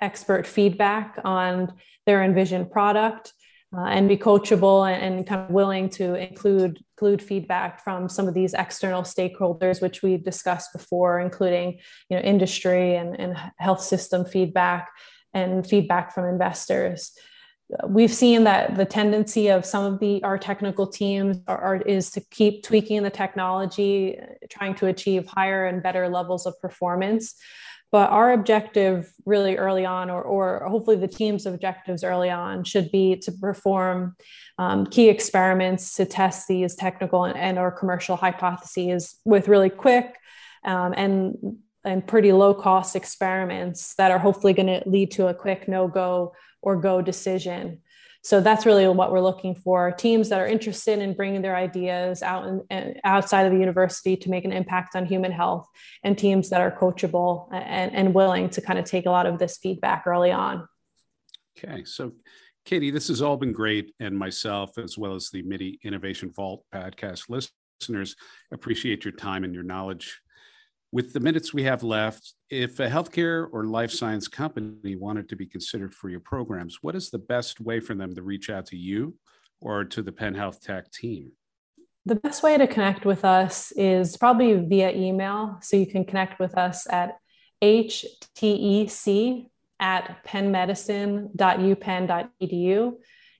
expert 0.02 0.46
feedback 0.46 1.18
on 1.24 1.74
their 2.06 2.24
envisioned 2.24 2.70
product 2.70 3.34
uh, 3.78 3.86
and 3.86 4.08
be 4.08 4.18
coachable 4.18 4.90
and, 4.90 5.16
and, 5.16 5.28
kind 5.28 5.42
of 5.42 5.50
willing 5.50 5.90
to 5.90 6.16
include 6.16 6.84
include 6.94 7.22
feedback 7.22 7.84
from 7.84 8.08
some 8.08 8.28
of 8.28 8.34
these 8.34 8.54
external 8.54 9.02
stakeholders 9.02 9.82
which 9.82 10.02
we've 10.02 10.24
discussed 10.24 10.72
before 10.72 11.20
including 11.20 11.80
you 12.10 12.16
know 12.16 12.22
industry 12.22 12.96
and, 12.96 13.20
and 13.20 13.36
health 13.58 13.82
system 13.82 14.24
feedback 14.26 14.90
and 15.34 15.68
feedback 15.68 16.14
from 16.14 16.26
investors. 16.26 17.12
We've 17.88 18.14
seen 18.14 18.44
that 18.44 18.76
the 18.76 18.86
tendency 18.86 19.50
of 19.50 19.66
some 19.66 19.92
of 19.92 20.00
the 20.00 20.24
our 20.24 20.38
technical 20.38 20.88
teams 20.88 21.38
are, 21.48 21.58
are, 21.58 21.76
is 21.78 22.12
to 22.12 22.22
keep 22.22 22.64
tweaking 22.64 23.02
the 23.04 23.10
technology 23.10 24.20
trying 24.50 24.76
to 24.76 24.88
achieve 24.88 25.28
higher 25.28 25.66
and 25.66 25.82
better 25.82 26.08
levels 26.08 26.46
of 26.46 26.60
performance 26.62 27.36
but 27.96 28.12
our 28.12 28.34
objective 28.34 29.10
really 29.26 29.56
early 29.56 29.86
on 29.86 30.10
or, 30.10 30.22
or 30.22 30.68
hopefully 30.68 30.98
the 30.98 31.08
team's 31.08 31.46
objectives 31.46 32.04
early 32.04 32.30
on 32.30 32.62
should 32.62 32.92
be 32.92 33.16
to 33.16 33.32
perform 33.32 34.18
um, 34.58 34.86
key 34.86 35.08
experiments 35.08 35.96
to 35.96 36.06
test 36.06 36.46
these 36.50 36.76
technical 36.76 37.24
and, 37.24 37.38
and 37.38 37.58
or 37.58 37.72
commercial 37.72 38.18
hypotheses 38.18 39.16
with 39.24 39.48
really 39.48 39.70
quick 39.70 40.18
um, 40.66 40.94
and 40.98 41.38
and 41.86 42.06
pretty 42.06 42.34
low 42.34 42.54
cost 42.54 42.98
experiments 42.98 43.96
that 43.96 44.12
are 44.12 44.20
hopefully 44.20 44.52
going 44.52 44.68
to 44.68 44.84
lead 44.86 45.10
to 45.12 45.28
a 45.28 45.34
quick 45.34 45.70
no 45.70 45.88
go 45.88 46.34
or 46.62 46.76
go 46.76 47.02
decision. 47.02 47.80
So 48.26 48.42
that's 48.42 48.66
really 48.66 48.88
what 48.88 49.12
we're 49.12 49.22
looking 49.22 49.54
for 49.54 49.92
teams 49.92 50.30
that 50.30 50.42
are 50.42 50.48
interested 50.48 50.98
in 50.98 51.14
bringing 51.14 51.44
their 51.44 51.56
ideas 51.56 52.24
out 52.24 52.66
and 52.72 53.00
outside 53.04 53.46
of 53.46 53.54
the 53.54 53.60
university 53.60 54.18
to 54.18 54.32
make 54.32 54.46
an 54.46 54.52
impact 54.52 54.96
on 54.96 55.06
human 55.06 55.32
health, 55.32 55.68
and 56.04 56.18
teams 56.18 56.50
that 56.50 56.60
are 56.60 56.72
coachable 56.72 57.48
and, 57.54 57.94
and 57.94 58.16
willing 58.16 58.50
to 58.50 58.62
kind 58.62 58.80
of 58.80 58.86
take 58.86 59.06
a 59.06 59.12
lot 59.12 59.28
of 59.28 59.38
this 59.38 59.60
feedback 59.60 60.08
early 60.08 60.32
on. 60.32 60.68
Okay, 61.56 61.84
so 61.86 62.14
Katie, 62.66 62.90
this 62.90 63.10
has 63.10 63.22
all 63.22 63.38
been 63.38 63.54
great, 63.54 63.94
and 64.00 64.18
myself, 64.18 64.80
as 64.80 64.98
well 64.98 65.14
as 65.14 65.30
the 65.30 65.44
MIDI 65.44 65.80
Innovation 65.84 66.32
Vault 66.32 66.64
podcast 66.74 67.30
listeners, 67.30 68.16
appreciate 68.52 69.06
your 69.06 69.14
time 69.14 69.44
and 69.44 69.54
your 69.54 69.64
knowledge 69.64 70.20
with 70.96 71.12
the 71.12 71.20
minutes 71.20 71.54
we 71.54 71.64
have 71.64 71.84
left, 71.84 72.36
if 72.50 72.80
a 72.80 72.88
healthcare 72.88 73.50
or 73.52 73.66
life 73.66 73.92
science 73.92 74.30
company 74.30 74.96
wanted 74.96 75.28
to 75.28 75.36
be 75.36 75.46
considered 75.46 75.94
for 75.94 76.08
your 76.08 76.22
programs, 76.22 76.78
what 76.82 76.96
is 76.96 77.10
the 77.10 77.20
best 77.20 77.60
way 77.60 77.82
for 77.82 77.96
them 77.96 78.16
to 78.16 78.22
reach 78.22 78.50
out 78.50 78.66
to 78.66 78.78
you 78.78 79.14
or 79.60 79.84
to 79.84 80.02
the 80.02 80.14
Penn 80.14 80.34
Health 80.34 80.64
Tech 80.64 80.90
team? 80.94 81.34
The 82.06 82.16
best 82.16 82.44
way 82.44 82.58
to 82.58 82.66
connect 82.66 83.04
with 83.04 83.26
us 83.26 83.74
is 83.74 84.16
probably 84.16 84.56
via 84.56 84.96
email. 84.96 85.58
So 85.62 85.76
you 85.76 85.86
can 85.86 86.06
connect 86.06 86.40
with 86.40 86.58
us 86.58 86.88
at 86.90 87.18
htec 87.62 89.50
at 89.82 90.26
pennmedicine.upenn.edu. 90.26 92.94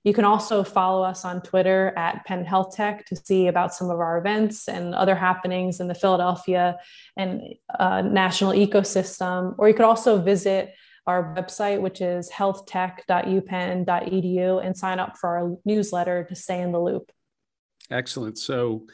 You 0.06 0.14
can 0.14 0.24
also 0.24 0.62
follow 0.62 1.02
us 1.02 1.24
on 1.24 1.42
Twitter 1.42 1.92
at 1.96 2.24
Penn 2.26 2.44
Health 2.44 2.76
Tech 2.76 3.04
to 3.06 3.16
see 3.16 3.48
about 3.48 3.74
some 3.74 3.90
of 3.90 3.98
our 3.98 4.18
events 4.18 4.68
and 4.68 4.94
other 4.94 5.16
happenings 5.16 5.80
in 5.80 5.88
the 5.88 5.96
Philadelphia 5.96 6.78
and 7.16 7.42
uh, 7.76 8.02
national 8.02 8.52
ecosystem. 8.52 9.56
Or 9.58 9.66
you 9.66 9.74
could 9.74 9.84
also 9.84 10.22
visit 10.22 10.72
our 11.08 11.34
website, 11.34 11.80
which 11.80 12.00
is 12.00 12.30
healthtech.upenn.edu, 12.30 14.64
and 14.64 14.76
sign 14.76 15.00
up 15.00 15.16
for 15.16 15.38
our 15.38 15.56
newsletter 15.64 16.22
to 16.22 16.36
stay 16.36 16.62
in 16.62 16.70
the 16.70 16.80
loop. 16.80 17.10
Excellent. 17.90 18.38
So, 18.38 18.86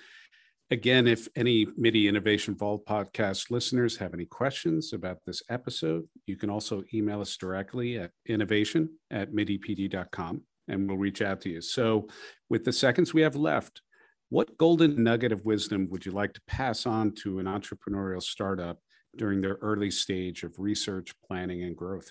again, 0.71 1.07
if 1.07 1.29
any 1.37 1.67
MIDI 1.77 2.09
Innovation 2.09 2.55
Vault 2.55 2.87
podcast 2.87 3.51
listeners 3.51 3.99
have 3.99 4.15
any 4.15 4.25
questions 4.25 4.95
about 4.95 5.19
this 5.27 5.43
episode, 5.51 6.09
you 6.25 6.37
can 6.37 6.49
also 6.49 6.85
email 6.95 7.21
us 7.21 7.37
directly 7.37 7.99
at 7.99 8.13
innovation 8.27 8.89
at 9.11 9.31
midipd.com 9.31 10.45
and 10.69 10.89
we'll 10.89 10.99
reach 10.99 11.23
out 11.23 11.41
to 11.43 11.51
you. 11.51 11.61
So, 11.61 12.09
with 12.49 12.65
the 12.65 12.73
seconds 12.73 13.13
we 13.13 13.23
have 13.23 13.37
left, 13.37 13.83
what 14.29 14.57
golden 14.57 15.03
nugget 15.03 15.33
of 15.33 15.45
wisdom 15.45 15.89
would 15.91 16.07
you 16.07 16.13
like 16.13 16.33
to 16.35 16.41
pass 16.47 16.87
on 16.87 17.13
to 17.17 17.39
an 17.39 17.47
entrepreneurial 17.47 18.23
startup 18.23 18.79
during 19.17 19.41
their 19.41 19.59
early 19.61 19.91
stage 19.91 20.43
of 20.43 20.59
research, 20.59 21.13
planning, 21.27 21.65
and 21.65 21.77
growth? 21.77 22.11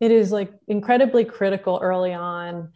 It 0.00 0.10
is 0.10 0.32
like 0.32 0.52
incredibly 0.66 1.24
critical 1.24 1.78
early 1.80 2.12
on 2.12 2.72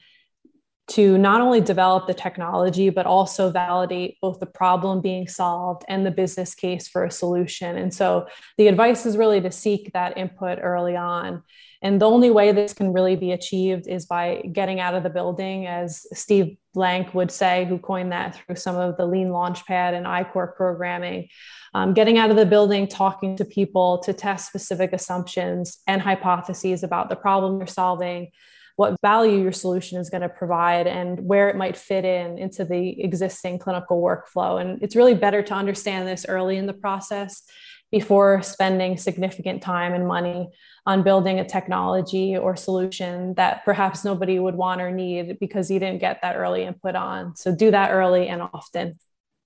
to 0.88 1.18
not 1.18 1.40
only 1.40 1.60
develop 1.60 2.06
the 2.06 2.14
technology, 2.14 2.90
but 2.90 3.06
also 3.06 3.50
validate 3.50 4.18
both 4.20 4.38
the 4.38 4.46
problem 4.46 5.00
being 5.00 5.26
solved 5.26 5.84
and 5.88 6.06
the 6.06 6.12
business 6.12 6.54
case 6.54 6.86
for 6.86 7.04
a 7.04 7.10
solution. 7.10 7.76
And 7.76 7.92
so 7.92 8.28
the 8.56 8.68
advice 8.68 9.04
is 9.04 9.16
really 9.16 9.40
to 9.40 9.50
seek 9.50 9.92
that 9.92 10.16
input 10.16 10.60
early 10.62 10.96
on. 10.96 11.42
And 11.82 12.00
the 12.00 12.08
only 12.08 12.30
way 12.30 12.52
this 12.52 12.72
can 12.72 12.92
really 12.92 13.16
be 13.16 13.32
achieved 13.32 13.86
is 13.86 14.06
by 14.06 14.42
getting 14.52 14.80
out 14.80 14.94
of 14.94 15.02
the 15.02 15.10
building, 15.10 15.66
as 15.66 16.06
Steve 16.12 16.56
Blank 16.72 17.14
would 17.14 17.30
say, 17.30 17.66
who 17.66 17.78
coined 17.78 18.12
that 18.12 18.36
through 18.36 18.56
some 18.56 18.76
of 18.76 18.96
the 18.96 19.06
Lean 19.06 19.28
Launchpad 19.28 19.94
and 19.94 20.06
I-Corps 20.06 20.54
programming. 20.56 21.28
Um, 21.74 21.94
getting 21.94 22.16
out 22.16 22.30
of 22.30 22.36
the 22.36 22.46
building, 22.46 22.86
talking 22.86 23.36
to 23.36 23.44
people 23.44 23.98
to 23.98 24.12
test 24.12 24.46
specific 24.46 24.92
assumptions 24.92 25.78
and 25.86 26.00
hypotheses 26.00 26.82
about 26.82 27.08
the 27.08 27.16
problem 27.16 27.58
you're 27.58 27.66
solving, 27.66 28.30
what 28.76 28.96
value 29.02 29.42
your 29.42 29.52
solution 29.52 29.98
is 29.98 30.10
going 30.10 30.22
to 30.22 30.28
provide 30.28 30.86
and 30.86 31.18
where 31.20 31.48
it 31.48 31.56
might 31.56 31.76
fit 31.76 32.04
in 32.04 32.38
into 32.38 32.64
the 32.64 33.02
existing 33.02 33.58
clinical 33.58 34.02
workflow. 34.02 34.60
And 34.60 34.82
it's 34.82 34.94
really 34.94 35.14
better 35.14 35.42
to 35.42 35.54
understand 35.54 36.06
this 36.06 36.26
early 36.28 36.56
in 36.58 36.66
the 36.66 36.74
process 36.74 37.42
before 37.90 38.42
spending 38.42 38.96
significant 38.96 39.62
time 39.62 39.94
and 39.94 40.06
money 40.06 40.48
on 40.84 41.02
building 41.02 41.40
a 41.40 41.48
technology 41.48 42.36
or 42.36 42.54
solution 42.56 43.32
that 43.34 43.64
perhaps 43.64 44.04
nobody 44.04 44.38
would 44.38 44.54
want 44.54 44.80
or 44.80 44.90
need 44.90 45.38
because 45.38 45.70
you 45.70 45.78
didn't 45.78 46.00
get 46.00 46.20
that 46.22 46.36
early 46.36 46.64
input 46.64 46.94
on. 46.94 47.34
So 47.36 47.54
do 47.54 47.70
that 47.70 47.90
early 47.92 48.28
and 48.28 48.42
often. 48.42 48.98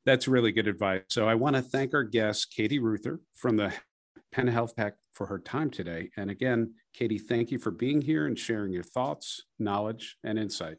That's 0.07 0.27
really 0.27 0.53
good 0.53 0.67
advice. 0.67 1.03
So 1.09 1.29
I 1.29 1.35
want 1.35 1.57
to 1.57 1.63
thank 1.63 1.95
our 1.95 2.03
guest, 2.03 2.53
Katie 2.55 2.79
Reuther 2.79 3.21
from 3.35 3.57
the 3.57 3.73
Penn 4.33 4.49
Health 4.49 4.77
Tech 4.77 4.95
for 5.13 5.27
her 5.27 5.39
time 5.39 5.71
today. 5.71 6.11
And 6.17 6.31
again, 6.31 6.75
Katie, 6.95 7.19
thank 7.19 7.51
you 7.51 7.59
for 7.59 7.71
being 7.71 8.01
here 8.01 8.27
and 8.27 8.39
sharing 8.39 8.73
your 8.73 8.83
thoughts, 8.83 9.43
knowledge, 9.59 10.17
and 10.25 10.39
insight. 10.39 10.79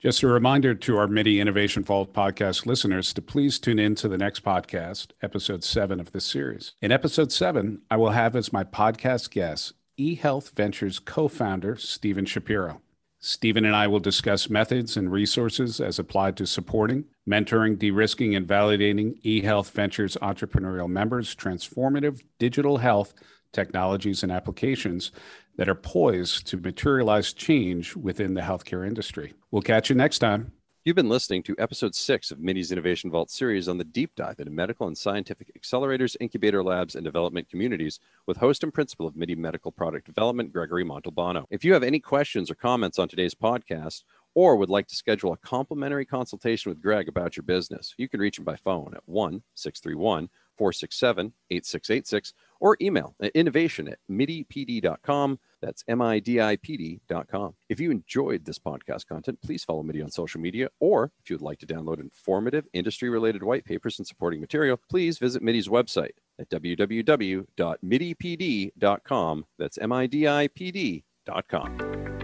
Just 0.00 0.22
a 0.22 0.28
reminder 0.28 0.74
to 0.74 0.96
our 0.96 1.06
MIDI 1.06 1.40
Innovation 1.40 1.84
Vault 1.84 2.14
podcast 2.14 2.64
listeners 2.64 3.12
to 3.12 3.20
please 3.20 3.58
tune 3.58 3.78
in 3.78 3.94
to 3.96 4.08
the 4.08 4.16
next 4.16 4.42
podcast, 4.42 5.08
episode 5.20 5.62
seven 5.62 6.00
of 6.00 6.12
this 6.12 6.24
series. 6.24 6.72
In 6.80 6.90
episode 6.90 7.30
seven, 7.30 7.82
I 7.90 7.98
will 7.98 8.10
have 8.10 8.34
as 8.34 8.50
my 8.50 8.64
podcast 8.64 9.30
guest 9.30 9.74
eHealth 9.98 10.52
Ventures 10.56 10.98
co 10.98 11.28
founder, 11.28 11.76
Stephen 11.76 12.24
Shapiro. 12.24 12.80
Stephen 13.18 13.66
and 13.66 13.76
I 13.76 13.86
will 13.86 14.00
discuss 14.00 14.48
methods 14.48 14.96
and 14.96 15.12
resources 15.12 15.78
as 15.78 15.98
applied 15.98 16.38
to 16.38 16.46
supporting, 16.46 17.04
mentoring, 17.30 17.78
de 17.78 17.90
risking, 17.90 18.34
and 18.34 18.46
validating 18.46 19.20
eHealth 19.22 19.70
Ventures 19.70 20.16
entrepreneurial 20.20 20.88
members' 20.88 21.34
transformative 21.34 22.22
digital 22.38 22.78
health 22.78 23.14
technologies 23.52 24.22
and 24.22 24.32
applications 24.32 25.12
that 25.56 25.68
are 25.68 25.74
poised 25.74 26.46
to 26.46 26.56
materialize 26.56 27.32
change 27.32 27.94
within 27.94 28.34
the 28.34 28.40
healthcare 28.40 28.86
industry. 28.86 29.34
We'll 29.50 29.62
catch 29.62 29.90
you 29.90 29.96
next 29.96 30.18
time. 30.18 30.52
You've 30.82 30.96
been 30.96 31.10
listening 31.10 31.42
to 31.42 31.54
episode 31.58 31.94
six 31.94 32.30
of 32.30 32.40
MIDI's 32.40 32.72
Innovation 32.72 33.10
Vault 33.10 33.30
series 33.30 33.68
on 33.68 33.76
the 33.76 33.84
deep 33.84 34.14
dive 34.16 34.40
into 34.40 34.50
medical 34.50 34.86
and 34.86 34.96
scientific 34.96 35.52
accelerators, 35.54 36.16
incubator 36.20 36.64
labs, 36.64 36.94
and 36.94 37.04
development 37.04 37.50
communities 37.50 38.00
with 38.26 38.38
host 38.38 38.62
and 38.64 38.72
principal 38.72 39.06
of 39.06 39.14
MIDI 39.14 39.34
Medical 39.34 39.72
Product 39.72 40.06
Development, 40.06 40.50
Gregory 40.50 40.82
Montalbano. 40.82 41.44
If 41.50 41.66
you 41.66 41.74
have 41.74 41.82
any 41.82 42.00
questions 42.00 42.50
or 42.50 42.54
comments 42.54 42.98
on 42.98 43.08
today's 43.08 43.34
podcast, 43.34 44.04
or 44.34 44.56
would 44.56 44.70
like 44.70 44.86
to 44.88 44.96
schedule 44.96 45.32
a 45.32 45.36
complimentary 45.38 46.04
consultation 46.04 46.70
with 46.70 46.82
Greg 46.82 47.08
about 47.08 47.36
your 47.36 47.44
business, 47.44 47.94
you 47.98 48.08
can 48.08 48.20
reach 48.20 48.38
him 48.38 48.44
by 48.44 48.56
phone 48.56 48.92
at 48.94 49.02
1 49.06 49.42
631 49.54 50.28
467 50.56 51.32
8686 51.50 52.34
or 52.60 52.76
email 52.82 53.14
at 53.22 53.30
innovation 53.34 53.88
at 53.88 53.98
midipd.com. 54.10 55.38
That's 55.62 55.82
M-I-D-I-P-D.com. 55.88 57.54
If 57.68 57.80
you 57.80 57.90
enjoyed 57.90 58.44
this 58.44 58.58
podcast 58.58 59.06
content, 59.06 59.40
please 59.42 59.64
follow 59.64 59.82
MIDI 59.82 60.02
on 60.02 60.10
social 60.10 60.38
media, 60.40 60.68
or 60.78 61.10
if 61.22 61.30
you 61.30 61.36
would 61.36 61.42
like 61.42 61.58
to 61.60 61.66
download 61.66 62.00
informative 62.00 62.66
industry-related 62.72 63.42
white 63.42 63.64
papers 63.64 63.98
and 63.98 64.06
supporting 64.06 64.40
material, 64.40 64.78
please 64.88 65.18
visit 65.18 65.42
MIDI's 65.42 65.68
website 65.68 66.12
at 66.38 66.48
www.midipd.com. 66.50 69.44
That's 69.58 69.78
M-I-D-I-P-D.com. 69.78 72.19